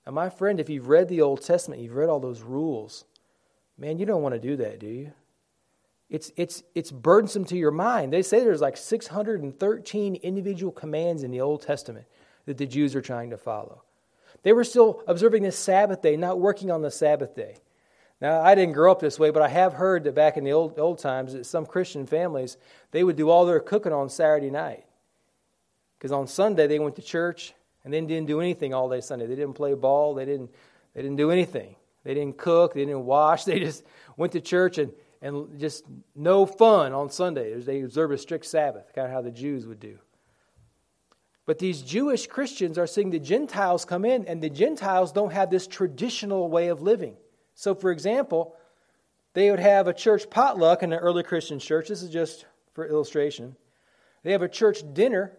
Now, 0.06 0.12
my 0.14 0.30
friend, 0.30 0.60
if 0.60 0.70
you've 0.70 0.88
read 0.88 1.08
the 1.08 1.22
Old 1.22 1.42
Testament, 1.42 1.82
you've 1.82 1.96
read 1.96 2.10
all 2.10 2.20
those 2.20 2.42
rules. 2.42 3.06
Man, 3.84 4.00
you 4.00 4.06
don't 4.06 4.22
want 4.22 4.34
to 4.34 4.40
do 4.40 4.56
that, 4.56 4.80
do 4.80 4.88
you? 4.88 5.12
It's, 6.10 6.32
it's, 6.38 6.64
it's 6.74 6.90
burdensome 6.90 7.44
to 7.44 7.58
your 7.58 7.72
mind. 7.72 8.14
They 8.14 8.22
say 8.22 8.40
there's 8.40 8.62
like 8.62 8.78
613 8.78 10.16
individual 10.16 10.72
commands 10.72 11.22
in 11.22 11.32
the 11.32 11.42
Old 11.42 11.64
Testament 11.64 12.06
that 12.46 12.58
the 12.58 12.66
Jews 12.66 12.96
are 12.96 13.02
trying 13.02 13.32
to 13.32 13.38
follow. 13.38 13.84
They 14.44 14.54
were 14.54 14.64
still 14.64 15.04
observing 15.06 15.44
the 15.44 15.52
Sabbath 15.52 16.02
day, 16.02 16.16
not 16.16 16.40
working 16.40 16.72
on 16.72 16.82
the 16.82 16.92
Sabbath 16.92 17.36
day. 17.36 17.58
Now, 18.22 18.40
I 18.40 18.56
didn't 18.56 18.74
grow 18.74 18.90
up 18.90 19.02
this 19.02 19.20
way, 19.20 19.32
but 19.32 19.42
I 19.42 19.50
have 19.50 19.74
heard 19.74 20.06
that 20.06 20.16
back 20.16 20.38
in 20.38 20.46
the 20.46 20.54
old, 20.54 20.80
old 20.80 21.00
times 21.00 21.34
that 21.34 21.46
some 21.46 21.66
Christian 21.66 22.06
families, 22.06 22.56
they 22.92 23.04
would 23.04 23.18
do 23.18 23.30
all 23.30 23.46
their 23.46 23.60
cooking 23.60 23.92
on 23.92 24.08
Saturday 24.08 24.50
night. 24.50 24.86
Because 25.98 26.14
on 26.14 26.28
Sunday 26.28 26.68
they 26.68 26.80
went 26.80 26.96
to 26.96 27.02
church 27.02 27.54
and 27.84 27.94
then 27.94 28.08
didn't 28.08 28.28
do 28.28 28.40
anything 28.40 28.74
all 28.74 28.90
day 28.90 29.02
Sunday. 29.02 29.26
They 29.26 29.36
didn't 29.36 29.56
play 29.56 29.74
ball, 29.74 30.14
they 30.14 30.24
didn't, 30.24 30.52
they 30.94 31.02
didn't 31.02 31.18
do 31.18 31.32
anything. 31.32 31.76
They 32.04 32.14
didn't 32.14 32.38
cook, 32.38 32.74
they 32.74 32.86
didn't 32.86 33.06
wash, 33.06 33.44
they 33.46 33.60
just 33.60 33.84
went 34.18 34.34
to 34.34 34.42
church 34.42 34.78
and, 34.78 34.92
and 35.22 35.60
just 35.60 35.86
no 36.16 36.46
fun 36.46 36.94
on 36.94 37.10
Sunday. 37.10 37.54
They 37.60 37.82
observed 37.82 38.14
a 38.14 38.18
strict 38.18 38.46
Sabbath, 38.46 38.92
kind 38.94 39.08
of 39.08 39.14
how 39.14 39.22
the 39.22 39.32
Jews 39.32 39.66
would 39.66 39.80
do. 39.80 39.98
But 41.46 41.60
these 41.60 41.82
Jewish 41.82 42.28
Christians 42.28 42.78
are 42.78 42.88
seeing 42.88 43.10
the 43.10 43.20
Gentiles 43.20 43.84
come 43.84 44.06
in, 44.06 44.26
and 44.26 44.42
the 44.42 44.50
Gentiles 44.50 45.12
don't 45.12 45.34
have 45.34 45.50
this 45.50 45.68
traditional 45.68 46.50
way 46.50 46.70
of 46.70 46.82
living. 46.82 47.18
So, 47.54 47.76
for 47.76 47.92
example, 47.92 48.56
they 49.34 49.52
would 49.52 49.60
have 49.60 49.88
a 49.88 49.94
church 49.94 50.30
potluck 50.30 50.84
in 50.84 50.94
an 50.94 51.00
early 51.00 51.24
Christian 51.24 51.60
church. 51.60 51.90
This 51.90 52.02
is 52.02 52.10
just 52.10 52.46
for 52.74 52.88
illustration. 52.88 53.56
They 54.24 54.32
have 54.32 54.42
a 54.42 54.50
church 54.50 54.84
dinner 54.94 55.38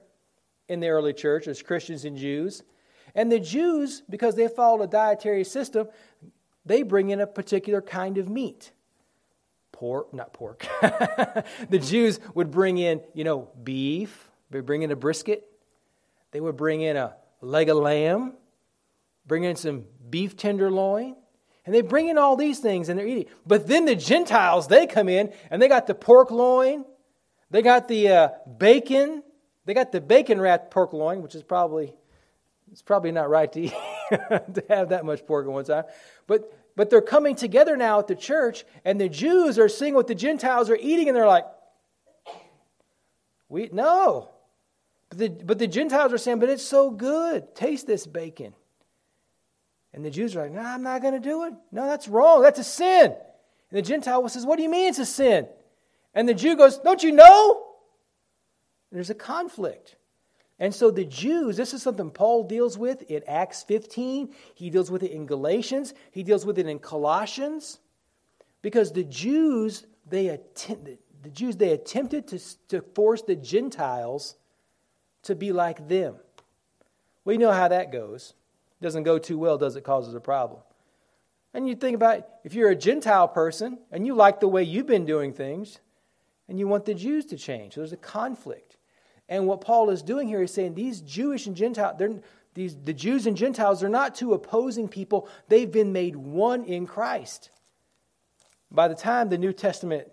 in 0.68 0.81
the 0.81 0.88
early 0.88 1.12
church 1.12 1.46
as 1.46 1.62
Christians 1.62 2.05
and 2.05 2.16
Jews. 2.16 2.62
And 3.14 3.31
the 3.31 3.40
Jews, 3.40 4.03
because 4.09 4.35
they 4.35 4.48
followed 4.48 4.83
a 4.83 4.87
dietary 4.87 5.44
system, 5.44 5.88
they 6.66 6.83
bring 6.83 7.11
in 7.11 7.20
a 7.20 7.27
particular 7.27 7.83
kind 7.83 8.18
of 8.18 8.29
meat. 8.29 8.72
Pork, 9.72 10.14
not 10.14 10.33
pork. 10.33 10.66
the 11.68 11.79
Jews 11.81 12.20
would 12.35 12.50
bring 12.50 12.79
in, 12.79 13.00
you 13.12 13.24
know, 13.24 13.48
beef, 13.62 14.31
they 14.50 14.61
bring 14.61 14.83
in 14.83 14.90
a 14.90 14.96
brisket, 14.96 15.44
they 16.31 16.40
would 16.40 16.57
bring 16.57 16.81
in 16.81 16.96
a 16.96 17.16
leg 17.40 17.68
of 17.68 17.77
lamb, 17.77 18.35
bring 19.27 19.44
in 19.44 19.57
some 19.57 19.85
beef 20.09 20.37
tenderloin, 20.37 21.16
and 21.66 21.74
they 21.74 21.81
bring 21.81 22.09
in 22.09 22.18
all 22.18 22.37
these 22.37 22.61
things 22.61 22.88
and 22.88 22.98
they're 22.98 23.07
eating. 23.07 23.27
But 23.46 23.66
then 23.66 23.85
the 23.85 23.96
Gentiles, 23.96 24.68
they 24.68 24.87
come 24.87 25.09
in 25.09 25.33
and 25.50 25.61
they 25.61 25.68
got 25.68 25.87
the 25.87 25.94
pork 25.94 26.31
loin, 26.31 26.85
they 27.50 27.62
got 27.62 27.88
the 27.88 28.09
uh, 28.09 28.29
bacon, 28.59 29.22
they 29.64 29.74
got 29.74 29.92
the 29.92 30.00
bacon 30.00 30.40
wrapped 30.40 30.70
pork 30.70 30.92
loin, 30.92 31.22
which 31.22 31.35
is 31.35 31.42
probably 31.42 31.94
it's 32.70 32.83
probably 32.83 33.12
not 33.12 33.31
right 33.31 33.53
to, 33.53 33.61
eat, 33.66 33.74
to 34.11 34.64
have 34.68 34.88
that 34.88 35.05
much 35.05 35.24
pork 35.27 35.46
at 35.46 35.53
one 35.53 35.64
time. 35.64 35.85
But 36.27 36.53
but 36.77 36.91
they're 36.91 37.01
coming 37.01 37.37
together 37.37 37.77
now 37.77 37.99
at 38.01 38.09
the 38.09 38.17
church, 38.17 38.65
and 38.85 39.01
the 39.01 39.09
Jews 39.09 39.59
are 39.59 39.69
seeing 39.69 39.95
what 39.95 40.09
the 40.09 40.15
Gentiles 40.15 40.69
are 40.71 40.79
eating, 40.81 41.09
and 41.09 41.17
they're 41.17 41.27
like, 41.27 41.47
"We 43.49 43.69
no, 43.73 44.35
but 45.15 45.19
the, 45.39 45.45
but 45.45 45.59
the 45.59 45.67
Gentiles 45.67 46.13
are 46.13 46.19
saying, 46.19 46.41
but 46.41 46.49
it's 46.49 46.65
so 46.65 46.91
good. 46.91 47.55
Taste 47.55 47.87
this 47.87 48.07
bacon. 48.07 48.55
And 49.93 50.05
the 50.05 50.11
Jews 50.11 50.35
are 50.35 50.43
like, 50.43 50.53
no, 50.53 50.61
I'm 50.61 50.83
not 50.83 51.03
going 51.03 51.15
to 51.15 51.21
do 51.21 51.45
it. 51.45 51.55
No, 51.71 51.87
that's 51.87 52.09
wrong. 52.09 52.43
That's 52.43 52.59
a 52.59 52.65
sin. 52.65 53.13
And 53.13 53.79
the 53.79 53.83
Gentile 53.83 54.29
says, 54.29 54.45
what 54.45 54.57
do 54.57 54.65
you 54.65 54.71
mean 54.71 54.89
it's 54.89 54.99
a 54.99 55.07
sin? 55.07 55.47
And 56.15 56.29
the 56.29 56.35
Jew 56.35 56.57
goes, 56.57 56.79
don't 56.79 57.03
you 57.03 57.13
know? 57.13 57.65
There's 58.91 59.11
a 59.11 59.15
conflict. 59.15 59.97
And 60.59 60.75
so 60.75 60.90
the 60.90 61.05
Jews, 61.05 61.57
this 61.57 61.75
is 61.75 61.83
something 61.83 62.11
Paul 62.11 62.45
deals 62.45 62.79
with 62.79 63.03
in 63.11 63.23
Acts 63.27 63.64
15. 63.64 64.33
He 64.55 64.71
deals 64.71 64.90
with 64.90 65.03
it 65.03 65.11
in 65.11 65.27
Galatians. 65.27 65.95
He 66.12 66.23
deals 66.23 66.47
with 66.47 66.59
it 66.59 66.67
in 66.67 66.79
Colossians. 66.79 67.81
Because 68.62 68.93
the 68.93 69.05
Jews, 69.05 69.85
they 70.09 70.29
attempted, 70.29 70.99
the 71.23 71.31
Jews, 71.31 71.57
they 71.57 71.73
attempted 71.73 72.29
to, 72.29 72.40
to 72.69 72.83
force 72.95 73.23
the 73.23 73.35
Gentiles 73.35 74.37
to 75.25 75.35
be 75.35 75.53
like 75.53 75.88
them. 75.88 76.17
We 77.25 77.37
know 77.37 77.51
how 77.51 77.69
that 77.69 77.90
goes. 77.90 78.35
It 78.81 78.85
doesn't 78.85 79.03
go 79.03 79.19
too 79.19 79.38
well, 79.38 79.59
does 79.59 79.77
it? 79.77 79.85
Causes 79.85 80.14
a 80.14 80.21
problem. 80.21 80.61
And 81.53 81.69
you 81.69 81.75
think 81.75 81.95
about 81.95 82.27
if 82.43 82.55
you're 82.55 82.71
a 82.71 82.77
Gentile 82.77 83.29
person 83.29 83.79
and 83.90 84.07
you 84.07 84.14
like 84.14 84.40
the 84.40 84.49
way 84.49 84.62
you've 84.62 84.87
been 84.87 85.07
doing 85.07 85.33
things 85.33 85.79
and 86.49 86.59
you 86.59 86.69
want 86.69 86.85
the 86.85 86.95
Jews 86.95 87.25
to 87.27 87.37
change, 87.37 87.77
there's 87.77 87.93
a 87.93 87.97
conflict. 87.97 88.74
And 89.35 89.49
what 89.49 89.62
Paul 89.62 89.90
is 89.90 90.01
doing 90.01 90.29
here 90.29 90.42
is 90.42 90.55
saying 90.55 90.77
these 90.77 91.01
Jewish 91.01 91.49
and 91.49 91.57
Gentile, 91.57 91.99
these, 92.55 92.77
the 92.77 92.92
Jews 92.92 93.27
and 93.27 93.37
Gentiles 93.37 93.81
they're 93.81 93.88
not 93.88 94.14
two 94.14 94.33
opposing 94.33 94.87
people. 94.87 95.29
They've 95.49 95.70
been 95.70 95.92
made 95.92 96.14
one 96.14 96.62
in 96.62 96.87
Christ. 96.87 97.51
by 98.70 98.87
the 98.87 98.94
time 98.94 99.31
the 99.31 99.38
New 99.38 99.53
Testament 99.53 100.07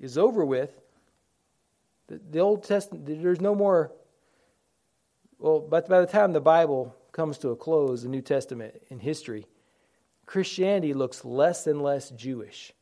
is 0.00 0.16
over 0.16 0.46
with, 0.46 0.80
the, 2.06 2.22
the 2.30 2.38
Old 2.38 2.64
Testament, 2.64 3.04
there's 3.04 3.42
no 3.42 3.54
more. 3.54 3.92
Well, 5.38 5.60
but 5.60 5.90
by 5.90 6.00
the 6.00 6.06
time 6.06 6.32
the 6.32 6.40
Bible 6.40 6.96
comes 7.12 7.36
to 7.38 7.50
a 7.50 7.56
close, 7.56 8.02
the 8.02 8.08
New 8.08 8.22
Testament 8.22 8.80
in 8.88 8.98
history, 8.98 9.46
Christianity 10.24 10.94
looks 10.94 11.22
less 11.22 11.66
and 11.66 11.82
less 11.82 12.08
Jewish. 12.08 12.72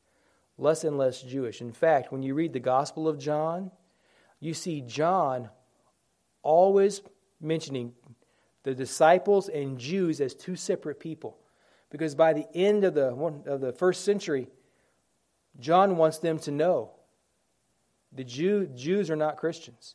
Less 0.58 0.84
and 0.84 0.96
less 0.96 1.22
Jewish. 1.22 1.60
In 1.60 1.72
fact, 1.72 2.12
when 2.12 2.22
you 2.22 2.34
read 2.34 2.52
the 2.52 2.60
Gospel 2.60 3.08
of 3.08 3.18
John, 3.18 3.72
you 4.40 4.54
see 4.54 4.80
John 4.80 5.50
always 6.42 7.02
mentioning 7.40 7.92
the 8.62 8.74
disciples 8.74 9.48
and 9.48 9.78
Jews 9.78 10.20
as 10.20 10.34
two 10.34 10.56
separate 10.56 10.98
people. 10.98 11.36
Because 11.90 12.14
by 12.14 12.32
the 12.32 12.46
end 12.54 12.84
of 12.84 12.94
the, 12.94 13.08
of 13.46 13.60
the 13.60 13.72
first 13.72 14.04
century, 14.04 14.48
John 15.58 15.96
wants 15.96 16.18
them 16.18 16.38
to 16.40 16.50
know 16.50 16.92
the 18.12 18.24
Jew, 18.24 18.66
Jews 18.66 19.10
are 19.10 19.16
not 19.16 19.36
Christians. 19.36 19.94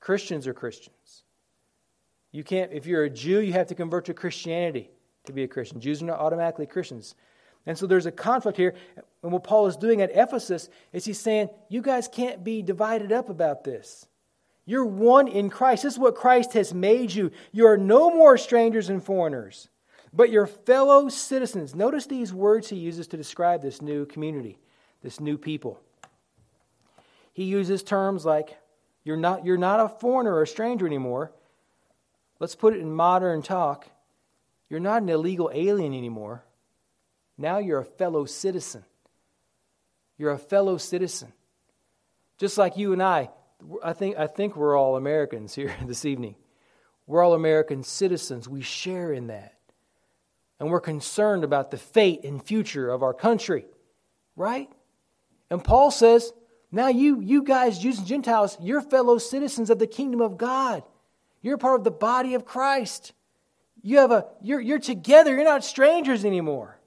Christians 0.00 0.46
are 0.46 0.54
Christians. 0.54 1.24
You 2.32 2.44
can't, 2.44 2.72
if 2.72 2.86
you're 2.86 3.04
a 3.04 3.10
Jew, 3.10 3.40
you 3.40 3.52
have 3.52 3.68
to 3.68 3.74
convert 3.74 4.06
to 4.06 4.14
Christianity 4.14 4.90
to 5.24 5.32
be 5.32 5.42
a 5.42 5.48
Christian. 5.48 5.80
Jews 5.80 6.02
are 6.02 6.06
not 6.06 6.18
automatically 6.18 6.66
Christians. 6.66 7.14
And 7.68 7.76
so 7.76 7.86
there's 7.86 8.06
a 8.06 8.10
conflict 8.10 8.56
here. 8.56 8.74
And 9.22 9.30
what 9.30 9.44
Paul 9.44 9.66
is 9.66 9.76
doing 9.76 10.00
at 10.00 10.10
Ephesus 10.14 10.70
is 10.90 11.04
he's 11.04 11.20
saying, 11.20 11.50
you 11.68 11.82
guys 11.82 12.08
can't 12.08 12.42
be 12.42 12.62
divided 12.62 13.12
up 13.12 13.28
about 13.28 13.62
this. 13.62 14.06
You're 14.64 14.86
one 14.86 15.28
in 15.28 15.50
Christ. 15.50 15.82
This 15.82 15.92
is 15.92 15.98
what 15.98 16.14
Christ 16.14 16.54
has 16.54 16.72
made 16.72 17.12
you. 17.12 17.30
You 17.52 17.66
are 17.66 17.76
no 17.76 18.08
more 18.08 18.38
strangers 18.38 18.88
and 18.88 19.04
foreigners, 19.04 19.68
but 20.14 20.30
your 20.30 20.46
fellow 20.46 21.10
citizens. 21.10 21.74
Notice 21.74 22.06
these 22.06 22.32
words 22.32 22.70
he 22.70 22.76
uses 22.76 23.06
to 23.08 23.18
describe 23.18 23.60
this 23.60 23.82
new 23.82 24.06
community, 24.06 24.58
this 25.02 25.20
new 25.20 25.36
people. 25.36 25.78
He 27.34 27.44
uses 27.44 27.82
terms 27.82 28.24
like, 28.24 28.56
you're 29.04 29.18
not, 29.18 29.44
you're 29.44 29.58
not 29.58 29.80
a 29.80 29.90
foreigner 29.90 30.34
or 30.34 30.42
a 30.42 30.46
stranger 30.46 30.86
anymore. 30.86 31.32
Let's 32.40 32.54
put 32.54 32.72
it 32.72 32.80
in 32.80 32.94
modern 32.94 33.42
talk. 33.42 33.90
You're 34.70 34.80
not 34.80 35.02
an 35.02 35.10
illegal 35.10 35.50
alien 35.52 35.92
anymore. 35.92 36.44
Now 37.38 37.58
you're 37.58 37.78
a 37.78 37.84
fellow 37.84 38.24
citizen. 38.26 38.84
You're 40.18 40.32
a 40.32 40.38
fellow 40.38 40.76
citizen. 40.76 41.32
Just 42.36 42.58
like 42.58 42.76
you 42.76 42.92
and 42.92 43.02
I, 43.02 43.30
I 43.82 43.92
think, 43.92 44.18
I 44.18 44.26
think 44.26 44.56
we're 44.56 44.76
all 44.76 44.96
Americans 44.96 45.54
here 45.54 45.74
this 45.86 46.04
evening. 46.04 46.34
We're 47.06 47.22
all 47.22 47.34
American 47.34 47.84
citizens. 47.84 48.48
We 48.48 48.60
share 48.60 49.12
in 49.12 49.28
that. 49.28 49.54
And 50.60 50.70
we're 50.70 50.80
concerned 50.80 51.44
about 51.44 51.70
the 51.70 51.78
fate 51.78 52.24
and 52.24 52.44
future 52.44 52.90
of 52.90 53.04
our 53.04 53.14
country, 53.14 53.64
right? 54.34 54.68
And 55.50 55.62
Paul 55.62 55.92
says, 55.92 56.32
now 56.72 56.88
you, 56.88 57.20
you 57.20 57.44
guys, 57.44 57.78
Jews 57.78 57.98
and 57.98 58.06
Gentiles, 58.06 58.58
you're 58.60 58.82
fellow 58.82 59.18
citizens 59.18 59.70
of 59.70 59.78
the 59.78 59.86
kingdom 59.86 60.20
of 60.20 60.36
God. 60.36 60.82
You're 61.40 61.58
part 61.58 61.80
of 61.80 61.84
the 61.84 61.92
body 61.92 62.34
of 62.34 62.44
Christ. 62.44 63.12
You 63.82 63.98
have 63.98 64.10
a, 64.10 64.26
you're, 64.42 64.60
you're 64.60 64.80
together. 64.80 65.34
You're 65.34 65.44
not 65.44 65.64
strangers 65.64 66.24
anymore. 66.24 66.77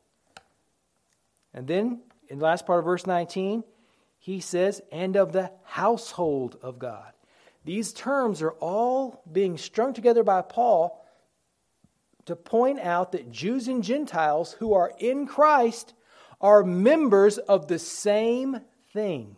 And 1.53 1.67
then 1.67 2.01
in 2.29 2.39
the 2.39 2.45
last 2.45 2.65
part 2.65 2.79
of 2.79 2.85
verse 2.85 3.05
19, 3.05 3.63
he 4.19 4.39
says, 4.39 4.81
and 4.91 5.15
of 5.15 5.33
the 5.33 5.51
household 5.63 6.57
of 6.61 6.79
God. 6.79 7.11
These 7.65 7.93
terms 7.93 8.41
are 8.41 8.51
all 8.51 9.23
being 9.31 9.57
strung 9.57 9.93
together 9.93 10.23
by 10.23 10.41
Paul 10.41 11.05
to 12.25 12.35
point 12.35 12.79
out 12.79 13.11
that 13.11 13.31
Jews 13.31 13.67
and 13.67 13.83
Gentiles 13.83 14.53
who 14.53 14.73
are 14.73 14.91
in 14.99 15.27
Christ 15.27 15.93
are 16.39 16.63
members 16.63 17.37
of 17.37 17.67
the 17.67 17.79
same 17.79 18.61
thing. 18.93 19.35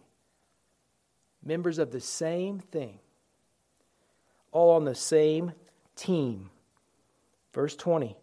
Members 1.44 1.80
of 1.80 1.92
the 1.92 2.00
same 2.00 2.60
thing. 2.60 3.00
All 4.52 4.76
on 4.76 4.86
the 4.86 4.96
same 4.96 5.54
team. 5.96 6.50
Verse 7.54 7.76
20. 7.76 8.16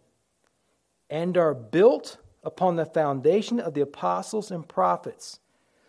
And 1.09 1.37
are 1.37 1.53
built 1.53 2.17
upon 2.43 2.75
the 2.75 2.85
foundation 2.85 3.59
of 3.59 3.73
the 3.73 3.81
apostles 3.81 4.51
and 4.51 4.67
prophets. 4.67 5.39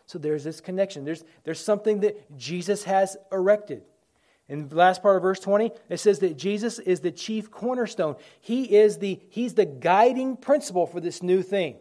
So 0.07 0.19
there's 0.19 0.45
this 0.45 0.61
connection. 0.61 1.05
There's, 1.05 1.25
there's 1.45 1.65
something 1.65 2.01
that 2.01 2.37
Jesus 2.37 2.85
has 2.85 3.17
erected. 3.31 3.83
In 4.49 4.69
the 4.69 4.77
last 4.77 5.03
part 5.03 5.17
of 5.17 5.23
verse 5.23 5.41
20, 5.41 5.71
it 5.89 5.99
says 5.99 6.19
that 6.19 6.37
Jesus 6.37 6.79
is 6.79 7.01
the 7.01 7.11
chief 7.11 7.51
cornerstone. 7.51 8.17
He 8.41 8.77
is 8.77 8.99
the, 8.99 9.21
he's 9.31 9.55
the 9.55 9.65
guiding 9.65 10.37
principle 10.37 10.87
for 10.87 11.01
this 11.01 11.23
new 11.23 11.43
thing. 11.43 11.77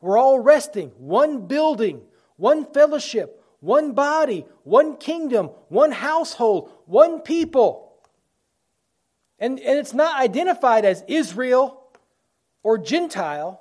We're 0.00 0.18
all 0.18 0.40
resting, 0.40 0.88
one 0.96 1.46
building, 1.46 2.00
one 2.36 2.64
fellowship, 2.72 3.44
one 3.60 3.92
body, 3.92 4.46
one 4.64 4.96
kingdom, 4.96 5.50
one 5.68 5.92
household, 5.92 6.70
one 6.86 7.20
people. 7.20 7.92
And, 9.38 9.60
and 9.60 9.78
it's 9.78 9.94
not 9.94 10.20
identified 10.20 10.84
as 10.84 11.04
Israel 11.06 11.82
or 12.62 12.78
Gentile. 12.78 13.59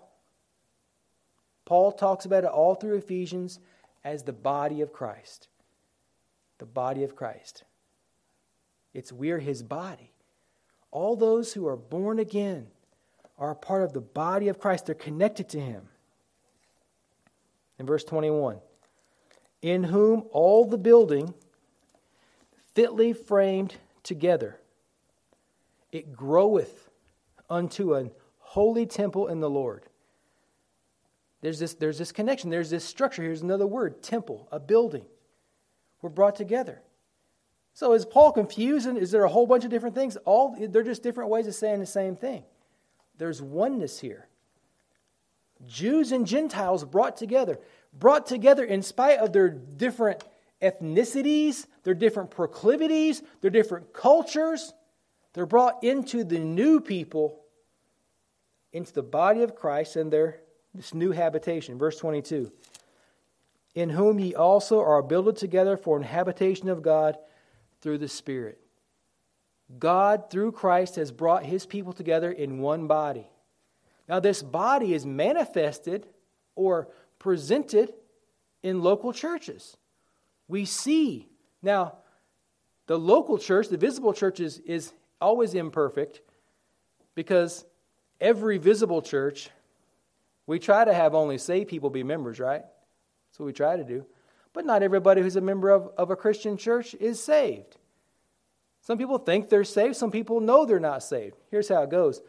Paul 1.69 1.91
talks 1.91 2.25
about 2.25 2.45
it 2.45 2.49
all 2.49 2.73
through 2.73 2.95
Ephesians 2.95 3.60
as 4.03 4.23
the 4.23 4.34
body 4.34 4.82
of 4.82 4.91
Christ. 4.91 5.49
The 6.58 6.65
body 6.65 7.03
of 7.03 7.15
Christ. 7.15 7.63
It's 8.91 9.12
we're 9.12 9.38
his 9.38 9.62
body. 9.62 10.12
All 10.89 11.15
those 11.15 11.53
who 11.53 11.67
are 11.67 11.75
born 11.75 12.17
again 12.17 12.65
are 13.38 13.51
a 13.51 13.55
part 13.55 13.84
of 13.84 13.93
the 13.93 14.01
body 14.01 14.47
of 14.47 14.60
Christ. 14.60 14.88
They're 14.88 14.95
connected 14.95 15.47
to 15.49 15.60
him. 15.60 15.84
In 17.77 17.86
verse 17.86 18.03
21, 18.03 18.58
in 19.62 19.84
whom 19.84 20.23
all 20.32 20.65
the 20.65 20.75
building 20.79 21.36
fitly 22.73 23.13
framed 23.13 23.75
together, 24.01 24.60
it 25.91 26.15
groweth 26.15 26.89
unto 27.47 27.93
an 27.93 28.10
holy 28.39 28.88
temple 28.88 29.27
in 29.27 29.39
the 29.39 29.51
Lord. 29.51 29.84
There's 31.41 31.60
this, 31.60 31.73
there's 31.75 31.97
this 31.97 32.12
connection. 32.12 32.49
There's 32.49 32.69
this 32.69 32.84
structure. 32.84 33.23
Here's 33.23 33.41
another 33.41 33.67
word 33.67 34.02
temple, 34.02 34.47
a 34.52 34.60
building. 34.60 35.06
We're 36.02 36.10
brought 36.10 36.36
together. 36.36 36.82
So 37.73 37.93
is 37.93 38.06
Paul 38.06 38.32
confused? 38.32 38.88
Is 38.88 39.12
there 39.12 39.23
a 39.23 39.30
whole 39.30 39.47
bunch 39.47 39.63
of 39.63 39.69
different 39.69 39.95
things? 39.95 40.17
All 40.25 40.56
they're 40.60 40.84
just 40.84 41.04
different 41.04 41.30
ways 41.30 41.47
of 41.47 41.56
saying 41.56 41.80
the 41.80 41.86
same 41.86 42.15
thing. 42.15 42.43
There's 43.17 43.41
oneness 43.41 43.99
here. 43.99 44.28
Jews 45.65 46.12
and 46.12 46.25
Gentiles 46.25 46.84
brought 46.86 47.17
together, 47.17 47.60
brought 47.93 48.25
together 48.25 48.63
in 48.63 48.82
spite 48.82 49.19
of 49.19 49.34
their 49.34 49.49
different 49.49 50.23
ethnicities, 50.62 51.65
their 51.84 51.93
different 51.93 52.32
proclivities, 52.32 53.21
their 53.41 53.52
different 53.52 53.93
cultures. 53.93 54.73
They're 55.34 55.45
brought 55.45 55.84
into 55.84 56.23
the 56.23 56.39
new 56.39 56.80
people, 56.80 57.41
into 58.71 58.93
the 58.93 59.04
body 59.04 59.43
of 59.43 59.56
Christ, 59.56 59.95
and 59.95 60.12
they're 60.12 60.41
this 60.73 60.93
new 60.93 61.12
habitation. 61.12 61.77
Verse 61.77 61.97
22 61.97 62.51
In 63.75 63.89
whom 63.89 64.19
ye 64.19 64.36
also 64.36 64.79
are 64.79 65.01
builded 65.01 65.38
together 65.38 65.77
for 65.77 65.97
an 65.97 66.03
habitation 66.03 66.69
of 66.69 66.82
God 66.82 67.17
through 67.82 67.97
the 67.97 68.08
Spirit. 68.08 68.60
God, 69.77 70.32
through 70.32 70.53
Christ, 70.53 70.95
has 70.95 71.12
brought 71.12 71.45
his 71.45 71.65
people 71.65 71.93
together 71.93 72.32
in 72.32 72.60
one 72.60 72.88
body. 72.88 73.27
Now, 74.08 74.19
this 74.19 74.41
body 74.41 74.95
is 74.95 75.05
manifested 75.05 76.08
or 76.55 76.88
presented 77.19 77.93
in 78.63 78.82
local 78.82 79.13
churches. 79.13 79.77
We 80.47 80.65
see. 80.65 81.29
Now, 81.62 81.97
the 82.88 82.97
local 82.97 83.38
church, 83.38 83.67
the 83.67 83.77
visible 83.77 84.13
church, 84.13 84.39
is, 84.39 84.58
is 84.60 84.91
always 85.21 85.53
imperfect 85.53 86.21
because 87.13 87.63
every 88.19 88.58
visible 88.58 89.03
church 89.03 89.51
we 90.49 90.57
try 90.57 90.83
to 90.83 90.91
have 90.91 91.13
only 91.13 91.38
saved 91.38 91.69
people 91.69 91.91
be 91.91 92.01
members, 92.01 92.39
right? 92.39 92.63
That's 92.63 93.39
what 93.39 93.45
we 93.45 93.53
try 93.53 93.77
to 93.77 93.83
do. 93.83 94.03
But 94.51 94.65
not 94.65 94.81
everybody 94.81 95.21
who's 95.21 95.35
a 95.35 95.41
member 95.41 95.69
of, 95.69 95.91
of 95.95 96.09
a 96.09 96.15
Christian 96.15 96.57
church 96.57 96.95
is 96.95 97.23
saved. 97.23 97.77
Some 98.81 98.97
people 98.97 99.19
think 99.19 99.49
they're 99.49 99.63
saved, 99.63 99.95
some 99.95 100.09
people 100.09 100.39
know 100.39 100.65
they're 100.65 100.79
not 100.79 101.03
saved. 101.03 101.35
Here's 101.51 101.69
how 101.69 101.83
it 101.83 101.91
goes. 101.91 102.19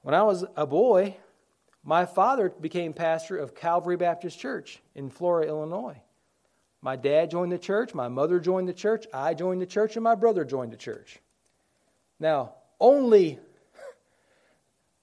When 0.00 0.14
I 0.14 0.22
was 0.22 0.46
a 0.56 0.66
boy, 0.66 1.18
my 1.84 2.06
father 2.06 2.48
became 2.48 2.94
pastor 2.94 3.36
of 3.36 3.54
Calvary 3.54 3.98
Baptist 3.98 4.38
Church 4.38 4.80
in 4.94 5.10
Flora, 5.10 5.46
Illinois. 5.46 6.00
My 6.80 6.96
dad 6.96 7.30
joined 7.30 7.52
the 7.52 7.58
church, 7.58 7.92
my 7.92 8.08
mother 8.08 8.40
joined 8.40 8.70
the 8.70 8.72
church, 8.72 9.06
I 9.12 9.34
joined 9.34 9.60
the 9.60 9.66
church, 9.66 9.96
and 9.96 10.02
my 10.04 10.14
brother 10.14 10.46
joined 10.46 10.72
the 10.72 10.78
church. 10.78 11.18
Now, 12.18 12.54
only 12.80 13.38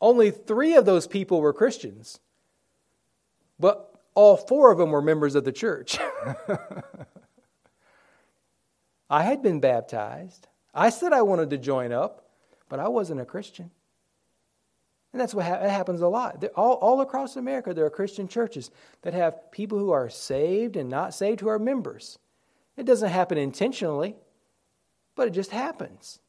only 0.03 0.29
three 0.31 0.75
of 0.75 0.85
those 0.85 1.07
people 1.07 1.39
were 1.39 1.53
Christians, 1.53 2.19
but 3.57 3.95
all 4.15 4.35
four 4.35 4.69
of 4.69 4.77
them 4.77 4.91
were 4.91 5.01
members 5.01 5.33
of 5.33 5.45
the 5.45 5.53
church. 5.53 5.97
I 9.09 9.23
had 9.23 9.41
been 9.41 9.61
baptized. 9.61 10.47
I 10.73 10.89
said 10.89 11.13
I 11.13 11.21
wanted 11.21 11.51
to 11.51 11.57
join 11.57 11.93
up, 11.93 12.27
but 12.67 12.81
I 12.81 12.89
wasn't 12.89 13.21
a 13.21 13.25
Christian. 13.25 13.71
And 15.13 15.21
that's 15.21 15.33
what 15.33 15.45
ha- 15.45 15.59
that 15.59 15.69
happens 15.69 16.01
a 16.01 16.07
lot. 16.09 16.43
All, 16.57 16.73
all 16.73 16.99
across 16.99 17.37
America, 17.37 17.73
there 17.73 17.85
are 17.85 17.89
Christian 17.89 18.27
churches 18.27 18.71
that 19.03 19.13
have 19.13 19.51
people 19.51 19.79
who 19.79 19.91
are 19.91 20.09
saved 20.09 20.75
and 20.75 20.89
not 20.89 21.13
saved 21.13 21.39
who 21.39 21.47
are 21.47 21.59
members. 21.59 22.19
It 22.75 22.85
doesn't 22.85 23.09
happen 23.09 23.37
intentionally, 23.37 24.17
but 25.15 25.29
it 25.29 25.31
just 25.31 25.51
happens. 25.51 26.19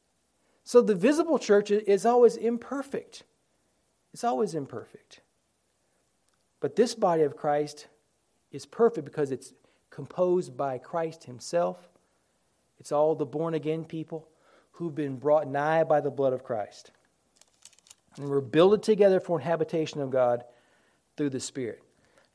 So 0.63 0.81
the 0.81 0.95
visible 0.95 1.39
church 1.39 1.71
is 1.71 2.05
always 2.05 2.37
imperfect. 2.37 3.23
It's 4.15 4.23
always 4.23 4.55
imperfect. 4.55 5.19
But 6.61 6.77
this 6.77 6.95
body 6.95 7.23
of 7.23 7.35
Christ 7.35 7.87
is 8.49 8.65
perfect 8.65 9.03
because 9.03 9.29
it's 9.29 9.51
composed 9.89 10.55
by 10.55 10.77
Christ 10.77 11.25
Himself. 11.25 11.89
It's 12.79 12.93
all 12.93 13.15
the 13.15 13.25
born 13.25 13.55
again 13.55 13.83
people 13.83 14.29
who've 14.71 14.95
been 14.95 15.17
brought 15.17 15.49
nigh 15.49 15.83
by 15.83 15.99
the 15.99 16.11
blood 16.11 16.31
of 16.31 16.45
Christ. 16.45 16.91
And 18.15 18.29
we're 18.29 18.39
builded 18.39 18.83
together 18.83 19.19
for 19.19 19.37
an 19.37 19.43
habitation 19.43 19.99
of 19.99 20.11
God 20.11 20.45
through 21.17 21.31
the 21.31 21.41
Spirit. 21.41 21.83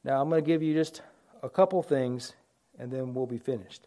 Now, 0.04 0.20
I'm 0.20 0.28
going 0.28 0.44
to 0.44 0.46
give 0.46 0.62
you 0.62 0.74
just 0.74 1.00
a 1.42 1.48
couple 1.48 1.82
things, 1.82 2.34
and 2.78 2.92
then 2.92 3.14
we'll 3.14 3.24
be 3.24 3.38
finished. 3.38 3.86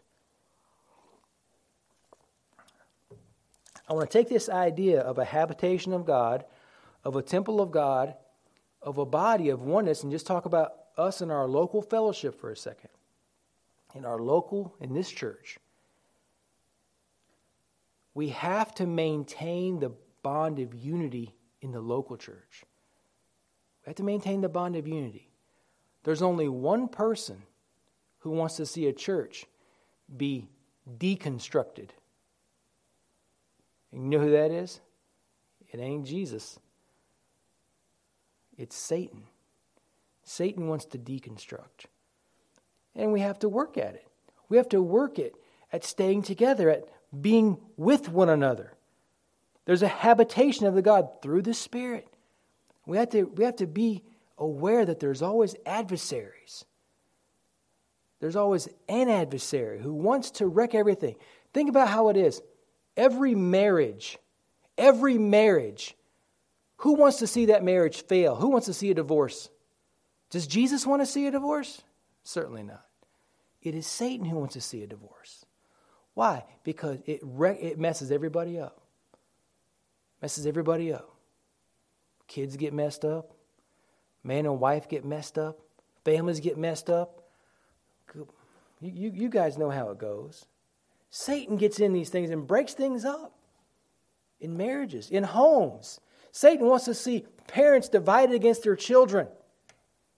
I 3.88 3.92
want 3.92 4.10
to 4.10 4.18
take 4.18 4.28
this 4.28 4.48
idea 4.48 5.00
of 5.00 5.18
a 5.18 5.24
habitation 5.24 5.92
of 5.92 6.04
God, 6.04 6.44
of 7.04 7.16
a 7.16 7.22
temple 7.22 7.60
of 7.60 7.70
God, 7.70 8.14
of 8.82 8.98
a 8.98 9.04
body 9.04 9.50
of 9.50 9.62
oneness, 9.62 10.02
and 10.02 10.12
just 10.12 10.26
talk 10.26 10.46
about 10.46 10.72
us 10.96 11.20
in 11.20 11.30
our 11.30 11.46
local 11.46 11.82
fellowship 11.82 12.40
for 12.40 12.50
a 12.50 12.56
second. 12.56 12.90
In 13.94 14.04
our 14.04 14.18
local, 14.18 14.74
in 14.80 14.92
this 14.92 15.10
church, 15.10 15.58
we 18.14 18.28
have 18.30 18.74
to 18.76 18.86
maintain 18.86 19.80
the 19.80 19.92
bond 20.22 20.58
of 20.58 20.74
unity 20.74 21.34
in 21.60 21.72
the 21.72 21.80
local 21.80 22.16
church. 22.16 22.64
We 23.84 23.90
have 23.90 23.96
to 23.96 24.02
maintain 24.02 24.40
the 24.40 24.48
bond 24.48 24.76
of 24.76 24.88
unity. 24.88 25.28
There's 26.04 26.22
only 26.22 26.48
one 26.48 26.88
person 26.88 27.42
who 28.20 28.30
wants 28.30 28.56
to 28.56 28.66
see 28.66 28.86
a 28.86 28.92
church 28.92 29.46
be 30.16 30.48
deconstructed. 30.98 31.90
You 33.92 34.00
know 34.00 34.20
who 34.20 34.30
that 34.32 34.50
is? 34.50 34.80
It 35.70 35.80
ain't 35.80 36.06
Jesus, 36.06 36.58
it's 38.56 38.76
Satan. 38.76 39.24
Satan 40.24 40.68
wants 40.68 40.86
to 40.86 40.98
deconstruct. 40.98 41.86
And 42.94 43.12
we 43.12 43.20
have 43.20 43.38
to 43.40 43.48
work 43.48 43.76
at 43.76 43.94
it. 43.94 44.06
We 44.48 44.56
have 44.56 44.68
to 44.70 44.82
work 44.82 45.18
it 45.18 45.34
at 45.72 45.84
staying 45.84 46.22
together, 46.22 46.70
at 46.70 46.88
being 47.20 47.58
with 47.76 48.08
one 48.08 48.28
another. 48.28 48.72
There's 49.64 49.82
a 49.82 49.88
habitation 49.88 50.66
of 50.66 50.74
the 50.74 50.82
God 50.82 51.22
through 51.22 51.42
the 51.42 51.54
Spirit. 51.54 52.06
We 52.86 52.98
have 52.98 53.10
to, 53.10 53.24
we 53.24 53.44
have 53.44 53.56
to 53.56 53.66
be 53.66 54.02
aware 54.38 54.84
that 54.84 55.00
there's 55.00 55.22
always 55.22 55.56
adversaries. 55.64 56.64
There's 58.20 58.36
always 58.36 58.68
an 58.88 59.08
adversary 59.08 59.80
who 59.80 59.92
wants 59.92 60.32
to 60.32 60.46
wreck 60.46 60.74
everything. 60.74 61.16
Think 61.52 61.68
about 61.68 61.88
how 61.88 62.08
it 62.08 62.16
is. 62.16 62.40
Every 62.96 63.34
marriage, 63.34 64.18
every 64.78 65.18
marriage, 65.18 65.96
who 66.78 66.94
wants 66.94 67.18
to 67.18 67.26
see 67.26 67.46
that 67.46 67.64
marriage 67.64 68.04
fail? 68.04 68.36
Who 68.36 68.48
wants 68.48 68.66
to 68.66 68.74
see 68.74 68.90
a 68.90 68.94
divorce? 68.94 69.50
Does 70.30 70.46
Jesus 70.46 70.86
want 70.86 71.02
to 71.02 71.06
see 71.06 71.26
a 71.26 71.30
divorce? 71.30 71.82
Certainly 72.24 72.64
not. 72.64 72.84
It 73.62 73.74
is 73.74 73.86
Satan 73.86 74.26
who 74.26 74.36
wants 74.36 74.54
to 74.54 74.60
see 74.60 74.82
a 74.82 74.86
divorce. 74.86 75.46
Why? 76.14 76.44
Because 76.64 76.98
it, 77.06 77.22
it 77.22 77.78
messes 77.78 78.10
everybody 78.10 78.58
up 78.58 78.84
messes 80.24 80.46
everybody 80.46 80.90
up. 80.90 81.10
Kids 82.28 82.56
get 82.56 82.72
messed 82.72 83.04
up. 83.04 83.34
Man 84.22 84.46
and 84.46 84.58
wife 84.58 84.88
get 84.88 85.04
messed 85.04 85.36
up. 85.36 85.58
Families 86.02 86.40
get 86.40 86.56
messed 86.56 86.88
up. 86.88 87.24
You, 88.14 88.26
you, 88.80 89.12
you 89.14 89.28
guys 89.28 89.58
know 89.58 89.68
how 89.68 89.90
it 89.90 89.98
goes. 89.98 90.46
Satan 91.10 91.58
gets 91.58 91.78
in 91.78 91.92
these 91.92 92.08
things 92.08 92.30
and 92.30 92.46
breaks 92.46 92.72
things 92.72 93.04
up 93.04 93.34
in 94.40 94.56
marriages, 94.56 95.10
in 95.10 95.24
homes. 95.24 96.00
Satan 96.34 96.66
wants 96.66 96.86
to 96.86 96.94
see 96.94 97.24
parents 97.46 97.88
divided 97.88 98.34
against 98.34 98.64
their 98.64 98.74
children 98.74 99.28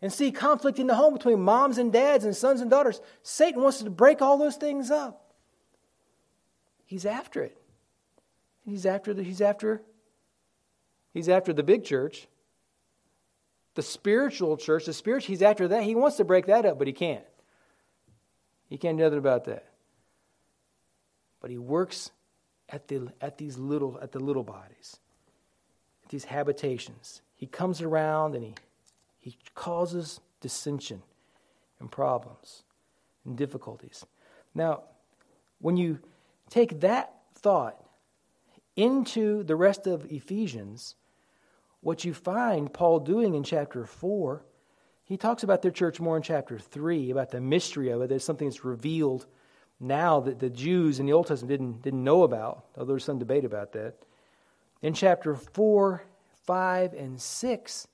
and 0.00 0.10
see 0.10 0.32
conflict 0.32 0.78
in 0.78 0.86
the 0.86 0.94
home 0.94 1.12
between 1.12 1.42
moms 1.42 1.76
and 1.76 1.92
dads 1.92 2.24
and 2.24 2.34
sons 2.34 2.62
and 2.62 2.70
daughters. 2.70 3.02
Satan 3.22 3.60
wants 3.60 3.82
to 3.82 3.90
break 3.90 4.22
all 4.22 4.38
those 4.38 4.56
things 4.56 4.90
up. 4.90 5.34
He's 6.86 7.04
after 7.04 7.42
it. 7.42 7.58
He's 8.64 8.86
after 8.86 9.12
the, 9.12 9.22
he's 9.22 9.42
after 9.42 9.82
He's 11.12 11.30
after 11.30 11.54
the 11.54 11.62
big 11.62 11.84
church. 11.84 12.28
The 13.74 13.82
spiritual 13.82 14.56
church, 14.56 14.84
the 14.84 14.92
spiritual, 14.92 15.32
he's 15.32 15.42
after 15.42 15.68
that. 15.68 15.82
He 15.82 15.94
wants 15.94 16.16
to 16.16 16.24
break 16.24 16.44
that 16.46 16.64
up, 16.64 16.78
but 16.78 16.86
he 16.86 16.94
can't. 16.94 17.24
He 18.68 18.78
can't 18.78 18.96
do 18.96 19.04
nothing 19.04 19.18
about 19.18 19.44
that. 19.44 19.66
But 21.40 21.50
he 21.50 21.58
works 21.58 22.10
at 22.70 22.88
the 22.88 23.12
at 23.20 23.38
these 23.38 23.56
little 23.56 23.98
at 24.02 24.12
the 24.12 24.18
little 24.18 24.44
bodies, 24.44 24.98
these 26.08 26.24
habitations. 26.24 27.22
He 27.34 27.46
comes 27.46 27.82
around 27.82 28.34
and 28.34 28.44
he 28.44 28.54
he 29.26 29.36
causes 29.56 30.20
dissension 30.40 31.02
and 31.80 31.90
problems 31.90 32.62
and 33.24 33.36
difficulties. 33.36 34.06
Now, 34.54 34.84
when 35.60 35.76
you 35.76 35.98
take 36.48 36.78
that 36.82 37.12
thought 37.34 37.84
into 38.76 39.42
the 39.42 39.56
rest 39.56 39.88
of 39.88 40.06
Ephesians, 40.12 40.94
what 41.80 42.04
you 42.04 42.14
find 42.14 42.72
Paul 42.72 43.00
doing 43.00 43.34
in 43.34 43.42
chapter 43.42 43.84
4, 43.84 44.44
he 45.02 45.16
talks 45.16 45.42
about 45.42 45.60
their 45.60 45.72
church 45.72 45.98
more 45.98 46.16
in 46.16 46.22
chapter 46.22 46.56
3, 46.56 47.10
about 47.10 47.32
the 47.32 47.40
mystery 47.40 47.90
of 47.90 48.00
it. 48.02 48.08
There's 48.08 48.22
something 48.22 48.48
that's 48.48 48.64
revealed 48.64 49.26
now 49.80 50.20
that 50.20 50.38
the 50.38 50.50
Jews 50.50 51.00
in 51.00 51.06
the 51.06 51.14
Old 51.14 51.26
Testament 51.26 51.50
didn't, 51.50 51.82
didn't 51.82 52.04
know 52.04 52.22
about, 52.22 52.66
although 52.76 52.92
there's 52.92 53.04
some 53.04 53.18
debate 53.18 53.44
about 53.44 53.72
that. 53.72 53.96
In 54.82 54.94
chapter 54.94 55.34
4, 55.34 56.02
5, 56.44 56.92
and 56.94 57.20
6, 57.20 57.88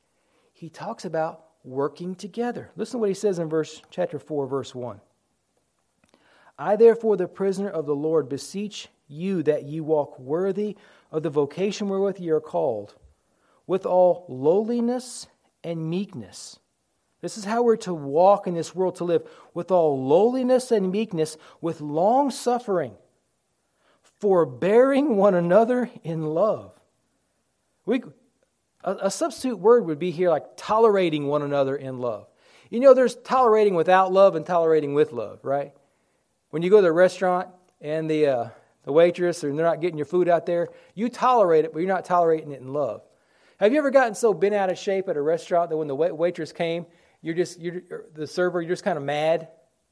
he 0.53 0.69
talks 0.69 1.05
about 1.05 1.45
working 1.65 2.15
together. 2.15 2.71
Listen 2.77 2.93
to 2.93 2.99
what 2.99 3.09
he 3.09 3.15
says 3.15 3.39
in 3.39 3.49
verse 3.49 3.83
chapter 3.91 4.19
4, 4.19 4.47
verse 4.47 4.75
1. 4.75 5.01
I, 6.59 6.77
therefore, 6.77 7.17
the 7.17 7.29
prisoner 7.29 7.71
of 7.71 7.87
the 7.87 7.95
Lord, 7.95 8.29
beseech 8.29 8.89
you 9.09 9.43
that 9.45 9.65
ye 9.65 9.81
walk 9.81 10.19
worthy 10.19 10.77
of 11.11 11.23
the 11.23 11.31
vocation 11.31 11.89
wherewith 11.89 12.19
ye 12.19 12.31
are 12.31 12.41
called 12.41 12.95
with 13.67 13.87
all 13.87 14.27
lowliness 14.29 15.27
and 15.63 15.89
meekness. 15.89 16.59
This 17.21 17.39
is 17.39 17.45
how 17.45 17.63
we're 17.63 17.77
to 17.77 17.95
walk 17.95 18.47
in 18.47 18.55
this 18.55 18.75
world 18.75 18.97
to 18.97 19.05
live 19.05 19.29
with 19.55 19.71
all 19.71 20.05
lowliness 20.05 20.73
and 20.73 20.91
meekness, 20.91 21.37
with 21.61 21.81
long 21.81 22.31
suffering, 22.31 22.97
forbearing 24.23 25.17
one 25.17 25.35
another 25.35 25.91
in 26.05 26.23
love. 26.23 26.71
We, 27.85 28.05
a, 28.85 28.95
a 29.03 29.11
substitute 29.11 29.57
word 29.57 29.85
would 29.87 29.99
be 29.99 30.13
here 30.13 30.31
like 30.31 30.57
tolerating 30.57 31.27
one 31.27 31.43
another 31.43 31.75
in 31.75 31.99
love. 31.99 32.29
You 32.71 32.79
know, 32.79 32.95
there's 32.95 33.17
tolerating 33.17 33.75
without 33.75 34.13
love 34.13 34.37
and 34.37 34.47
tolerating 34.47 34.95
with 34.95 35.11
love, 35.11 35.41
right? 35.43 35.73
When 36.51 36.63
you 36.63 36.71
go 36.71 36.81
to 36.81 36.87
a 36.87 36.93
restaurant 36.93 37.49
and 37.81 38.09
the, 38.09 38.27
uh, 38.29 38.49
the 38.85 38.93
waitress 38.93 39.43
and 39.43 39.59
they're 39.59 39.67
not 39.67 39.81
getting 39.81 39.99
your 39.99 40.07
food 40.07 40.29
out 40.29 40.47
there, 40.47 40.69
you 40.95 41.09
tolerate 41.09 41.65
it, 41.65 41.73
but 41.73 41.81
you're 41.81 41.89
not 41.89 42.05
tolerating 42.05 42.53
it 42.53 42.61
in 42.61 42.73
love. 42.73 43.03
Have 43.59 43.73
you 43.73 43.79
ever 43.79 43.91
gotten 43.91 44.15
so 44.15 44.33
bent 44.33 44.55
out 44.55 44.71
of 44.71 44.79
shape 44.79 45.09
at 45.09 45.17
a 45.17 45.21
restaurant 45.21 45.71
that 45.71 45.77
when 45.77 45.89
the 45.89 45.97
waitress 45.97 46.53
came, 46.53 46.87
you're 47.23 47.35
just 47.35 47.59
you're, 47.59 47.83
the 48.15 48.29
server, 48.29 48.63
you're 48.63 48.71
just 48.71 48.85
kind 48.85 48.99
of 48.99 49.03
mad, 49.03 49.49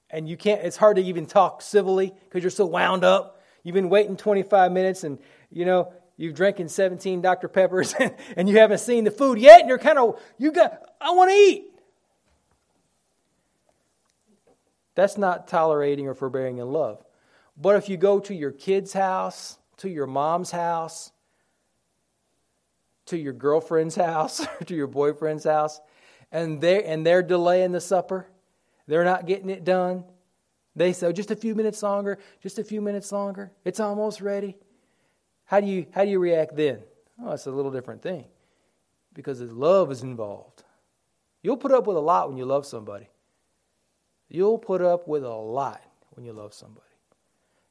and 0.09 0.29
you 0.29 0.37
can't. 0.37 0.63
It's 0.63 0.77
hard 0.77 0.97
to 0.97 1.03
even 1.03 1.27
talk 1.27 1.63
civilly 1.63 2.13
because 2.25 2.45
you're 2.45 2.51
so 2.51 2.67
wound 2.67 3.03
up. 3.03 3.40
You've 3.63 3.75
been 3.75 3.91
waiting 3.91 4.17
25 4.17 4.73
minutes, 4.73 5.05
and 5.05 5.19
you 5.51 5.65
know 5.65 5.93
you've 6.17 6.35
drinking 6.35 6.69
17 6.69 7.21
Dr 7.21 7.49
Peppers, 7.49 7.95
and, 7.95 8.15
and 8.37 8.49
you 8.49 8.59
haven't 8.59 8.79
seen 8.79 9.05
the 9.05 9.11
food 9.11 9.39
yet, 9.39 9.61
and 9.61 9.69
you're 9.69 9.79
kind 9.79 9.99
of 9.99 10.21
you 10.39 10.53
got. 10.53 10.81
I 11.01 11.13
want 11.13 11.31
to 11.31 11.37
eat. 11.37 11.67
That's 14.95 15.17
not 15.17 15.49
tolerating 15.49 16.09
or 16.09 16.15
forbearing 16.15 16.59
in 16.59 16.71
love. 16.73 17.05
But 17.57 17.77
if 17.77 17.89
you 17.89 17.97
go 17.97 18.21
to 18.21 18.35
your 18.35 18.51
kid's 18.51 18.93
house, 18.93 19.59
to 19.79 19.89
your 19.89 20.07
mom's 20.07 20.51
house, 20.51 21.13
to 23.07 23.17
your 23.17 23.33
girlfriend's 23.33 23.97
house 23.97 24.41
or 24.41 24.65
to 24.67 24.75
your 24.75 24.87
boyfriend's 24.87 25.45
house 25.45 25.81
and 26.33 26.61
they're, 26.61 26.83
and 26.85 27.05
they're 27.05 27.23
delaying 27.23 27.73
the 27.73 27.81
supper, 27.81 28.27
they're 28.87 29.05
not 29.05 29.27
getting 29.27 29.51
it 29.51 29.65
done. 29.65 30.05
They 30.77 30.93
say, 30.93 31.09
oh, 31.09 31.13
just 31.13 31.31
a 31.31 31.37
few 31.37 31.55
minutes 31.55 31.83
longer, 31.83 32.19
just 32.43 32.59
a 32.59 32.65
few 32.65 32.81
minutes 32.81 33.11
longer. 33.13 33.51
It's 33.65 33.81
almost 33.81 34.21
ready. 34.21 34.57
How 35.45 35.61
do 35.61 35.67
you, 35.67 35.87
how 35.93 36.05
do 36.05 36.11
you 36.11 36.19
react 36.19 36.57
then? 36.57 36.81
Oh, 37.23 37.33
it's 37.33 37.47
a 37.47 37.51
little 37.51 37.73
different 37.73 38.03
thing 38.03 38.25
because 39.15 39.41
love 39.41 39.91
is 39.91 40.03
involved. 40.03 40.63
You'll 41.43 41.57
put 41.57 41.73
up 41.73 41.87
with 41.87 41.97
a 41.97 42.01
lot 42.01 42.29
when 42.29 42.39
you 42.39 42.45
love 42.45 42.67
somebody. 42.67 43.09
You'll 44.29 44.59
put 44.59 44.81
up 44.81 45.09
with 45.09 45.25
a 45.25 45.29
lot 45.29 45.83
when 46.11 46.25
you 46.25 46.33
love 46.33 46.55
somebody. 46.55 46.87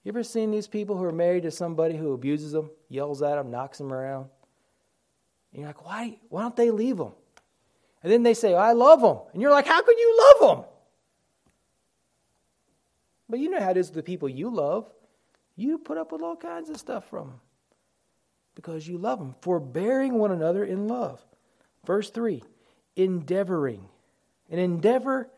You 0.03 0.09
ever 0.09 0.23
seen 0.23 0.51
these 0.51 0.67
people 0.67 0.97
who 0.97 1.03
are 1.03 1.11
married 1.11 1.43
to 1.43 1.51
somebody 1.51 1.95
who 1.95 2.13
abuses 2.13 2.51
them, 2.51 2.69
yells 2.89 3.21
at 3.21 3.35
them, 3.35 3.51
knocks 3.51 3.77
them 3.77 3.93
around? 3.93 4.29
And 5.51 5.61
you're 5.61 5.69
like, 5.69 5.85
why, 5.85 6.17
why 6.29 6.41
don't 6.41 6.55
they 6.55 6.71
leave 6.71 6.97
them? 6.97 7.13
And 8.03 8.11
then 8.11 8.23
they 8.23 8.33
say, 8.33 8.53
oh, 8.53 8.57
I 8.57 8.73
love 8.73 9.01
them. 9.01 9.19
And 9.33 9.41
you're 9.41 9.51
like, 9.51 9.67
how 9.67 9.81
can 9.81 9.97
you 9.97 10.33
love 10.39 10.57
them? 10.57 10.68
But 13.29 13.39
you 13.39 13.49
know 13.49 13.59
how 13.59 13.71
it 13.71 13.77
is 13.77 13.87
with 13.87 13.95
the 13.95 14.03
people 14.03 14.27
you 14.27 14.49
love. 14.49 14.89
You 15.55 15.77
put 15.77 15.97
up 15.97 16.11
with 16.11 16.21
all 16.21 16.35
kinds 16.35 16.69
of 16.69 16.77
stuff 16.77 17.09
from 17.09 17.27
them 17.27 17.39
because 18.55 18.87
you 18.87 18.97
love 18.97 19.19
them, 19.19 19.35
forbearing 19.41 20.15
one 20.15 20.31
another 20.31 20.63
in 20.65 20.87
love. 20.87 21.21
Verse 21.85 22.09
3 22.09 22.43
endeavoring. 22.95 23.87
An 24.49 24.59
endeavor 24.59 25.29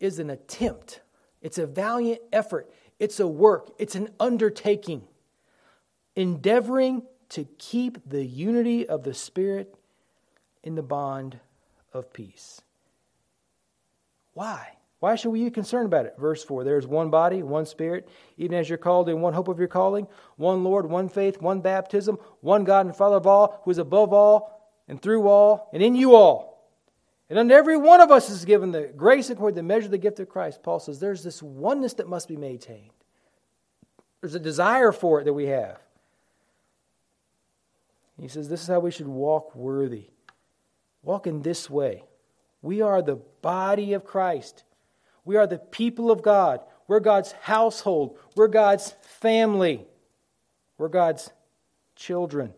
is 0.00 0.18
an 0.18 0.28
attempt, 0.28 1.00
it's 1.40 1.56
a 1.56 1.66
valiant 1.66 2.20
effort, 2.32 2.70
it's 2.98 3.20
a 3.20 3.26
work, 3.26 3.70
it's 3.78 3.94
an 3.94 4.08
undertaking. 4.20 5.02
Endeavoring 6.14 7.02
to 7.30 7.46
keep 7.58 7.98
the 8.08 8.24
unity 8.24 8.88
of 8.88 9.04
the 9.04 9.14
Spirit 9.14 9.74
in 10.62 10.74
the 10.74 10.82
bond 10.82 11.38
of 11.92 12.12
peace. 12.12 12.60
Why? 14.34 14.75
Why 15.00 15.14
should 15.14 15.30
we 15.30 15.44
be 15.44 15.50
concerned 15.50 15.86
about 15.86 16.06
it? 16.06 16.14
Verse 16.18 16.42
4 16.42 16.64
There 16.64 16.78
is 16.78 16.86
one 16.86 17.10
body, 17.10 17.42
one 17.42 17.66
spirit, 17.66 18.08
even 18.36 18.56
as 18.56 18.68
you're 18.68 18.78
called 18.78 19.08
in 19.08 19.20
one 19.20 19.34
hope 19.34 19.48
of 19.48 19.58
your 19.58 19.68
calling, 19.68 20.06
one 20.36 20.64
Lord, 20.64 20.86
one 20.88 21.08
faith, 21.08 21.40
one 21.40 21.60
baptism, 21.60 22.18
one 22.40 22.64
God 22.64 22.86
and 22.86 22.96
Father 22.96 23.16
of 23.16 23.26
all, 23.26 23.60
who 23.64 23.70
is 23.70 23.78
above 23.78 24.12
all, 24.12 24.72
and 24.88 25.00
through 25.00 25.28
all, 25.28 25.68
and 25.72 25.82
in 25.82 25.94
you 25.94 26.14
all. 26.14 26.56
And 27.28 27.38
unto 27.38 27.54
every 27.54 27.76
one 27.76 28.00
of 28.00 28.10
us 28.10 28.30
is 28.30 28.44
given 28.44 28.70
the 28.70 28.92
grace 28.96 29.30
according 29.30 29.56
to 29.56 29.62
the 29.62 29.66
measure 29.66 29.86
of 29.86 29.90
the 29.90 29.98
gift 29.98 30.20
of 30.20 30.28
Christ. 30.28 30.62
Paul 30.62 30.78
says 30.78 31.00
there's 31.00 31.24
this 31.24 31.42
oneness 31.42 31.94
that 31.94 32.08
must 32.08 32.28
be 32.28 32.36
maintained. 32.36 32.92
There's 34.20 34.36
a 34.36 34.40
desire 34.40 34.92
for 34.92 35.20
it 35.20 35.24
that 35.24 35.32
we 35.32 35.46
have. 35.46 35.78
He 38.20 38.28
says 38.28 38.48
this 38.48 38.62
is 38.62 38.68
how 38.68 38.80
we 38.80 38.90
should 38.90 39.08
walk 39.08 39.54
worthy. 39.54 40.06
Walk 41.02 41.26
in 41.26 41.42
this 41.42 41.68
way. 41.68 42.04
We 42.62 42.80
are 42.80 43.02
the 43.02 43.16
body 43.42 43.92
of 43.92 44.04
Christ. 44.04 44.64
We 45.26 45.36
are 45.36 45.46
the 45.46 45.58
people 45.58 46.10
of 46.10 46.22
God. 46.22 46.60
We're 46.86 47.00
God's 47.00 47.32
household. 47.32 48.16
We're 48.36 48.48
God's 48.48 48.94
family. 49.02 49.84
We're 50.78 50.88
God's 50.88 51.30
children. 51.96 52.54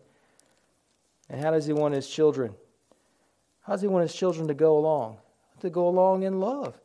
And 1.31 1.41
how 1.41 1.51
does 1.51 1.65
He 1.65 1.73
want 1.73 1.95
His 1.95 2.09
children? 2.09 2.55
How 3.63 3.73
does 3.73 3.81
He 3.81 3.89
want 3.89 4.03
His 4.03 4.15
children 4.15 4.49
to 4.49 4.55
go 4.55 4.77
along? 4.77 5.17
To 5.61 5.71
go 5.71 5.89
along 5.89 6.23
in 6.25 6.41
love 6.41 6.79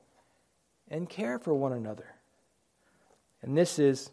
and 0.89 1.07
care 1.07 1.37
for 1.37 1.53
one 1.53 1.73
another. 1.73 2.07
And 3.41 3.57
this 3.57 3.77
is 3.77 4.09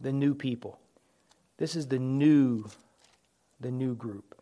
the 0.00 0.12
new 0.12 0.34
people. 0.34 0.80
This 1.56 1.76
is 1.76 1.86
the 1.86 2.00
new, 2.00 2.64
the 3.60 3.70
new 3.70 3.94
group. 3.94 4.34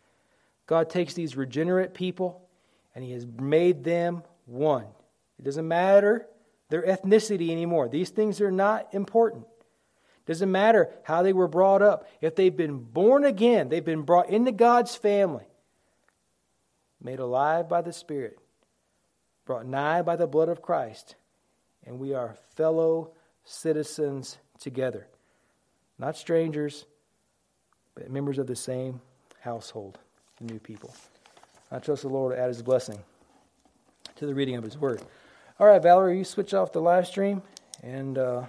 God 0.66 0.88
takes 0.88 1.12
these 1.12 1.36
regenerate 1.36 1.92
people 1.92 2.48
and 2.94 3.04
He 3.04 3.12
has 3.12 3.26
made 3.26 3.84
them 3.84 4.22
one. 4.46 4.86
It 5.38 5.44
doesn't 5.44 5.68
matter 5.68 6.26
their 6.70 6.82
ethnicity 6.82 7.50
anymore. 7.50 7.88
These 7.88 8.10
things 8.10 8.40
are 8.40 8.50
not 8.50 8.94
important. 8.94 9.46
Doesn't 10.26 10.50
matter 10.50 10.90
how 11.02 11.22
they 11.22 11.32
were 11.32 11.48
brought 11.48 11.82
up. 11.82 12.08
If 12.20 12.36
they've 12.36 12.56
been 12.56 12.78
born 12.78 13.24
again, 13.24 13.68
they've 13.68 13.84
been 13.84 14.02
brought 14.02 14.30
into 14.30 14.52
God's 14.52 14.94
family, 14.94 15.46
made 17.02 17.18
alive 17.18 17.68
by 17.68 17.82
the 17.82 17.92
Spirit, 17.92 18.38
brought 19.44 19.66
nigh 19.66 20.02
by 20.02 20.16
the 20.16 20.28
blood 20.28 20.48
of 20.48 20.62
Christ, 20.62 21.16
and 21.84 21.98
we 21.98 22.14
are 22.14 22.36
fellow 22.54 23.12
citizens 23.44 24.38
together. 24.60 25.08
Not 25.98 26.16
strangers, 26.16 26.86
but 27.94 28.10
members 28.10 28.38
of 28.38 28.46
the 28.46 28.56
same 28.56 29.00
household, 29.40 29.98
the 30.38 30.44
new 30.44 30.60
people. 30.60 30.94
I 31.72 31.78
trust 31.80 32.02
the 32.02 32.08
Lord 32.08 32.36
to 32.36 32.40
add 32.40 32.48
his 32.48 32.62
blessing 32.62 32.98
to 34.16 34.26
the 34.26 34.34
reading 34.34 34.56
of 34.56 34.64
his 34.64 34.78
word. 34.78 35.02
All 35.60 35.66
right, 35.66 35.82
Valerie, 35.82 36.16
you 36.16 36.24
switch 36.24 36.54
off 36.54 36.72
the 36.72 36.80
live 36.80 37.06
stream 37.06 37.42
and. 37.82 38.16
Uh, 38.16 38.44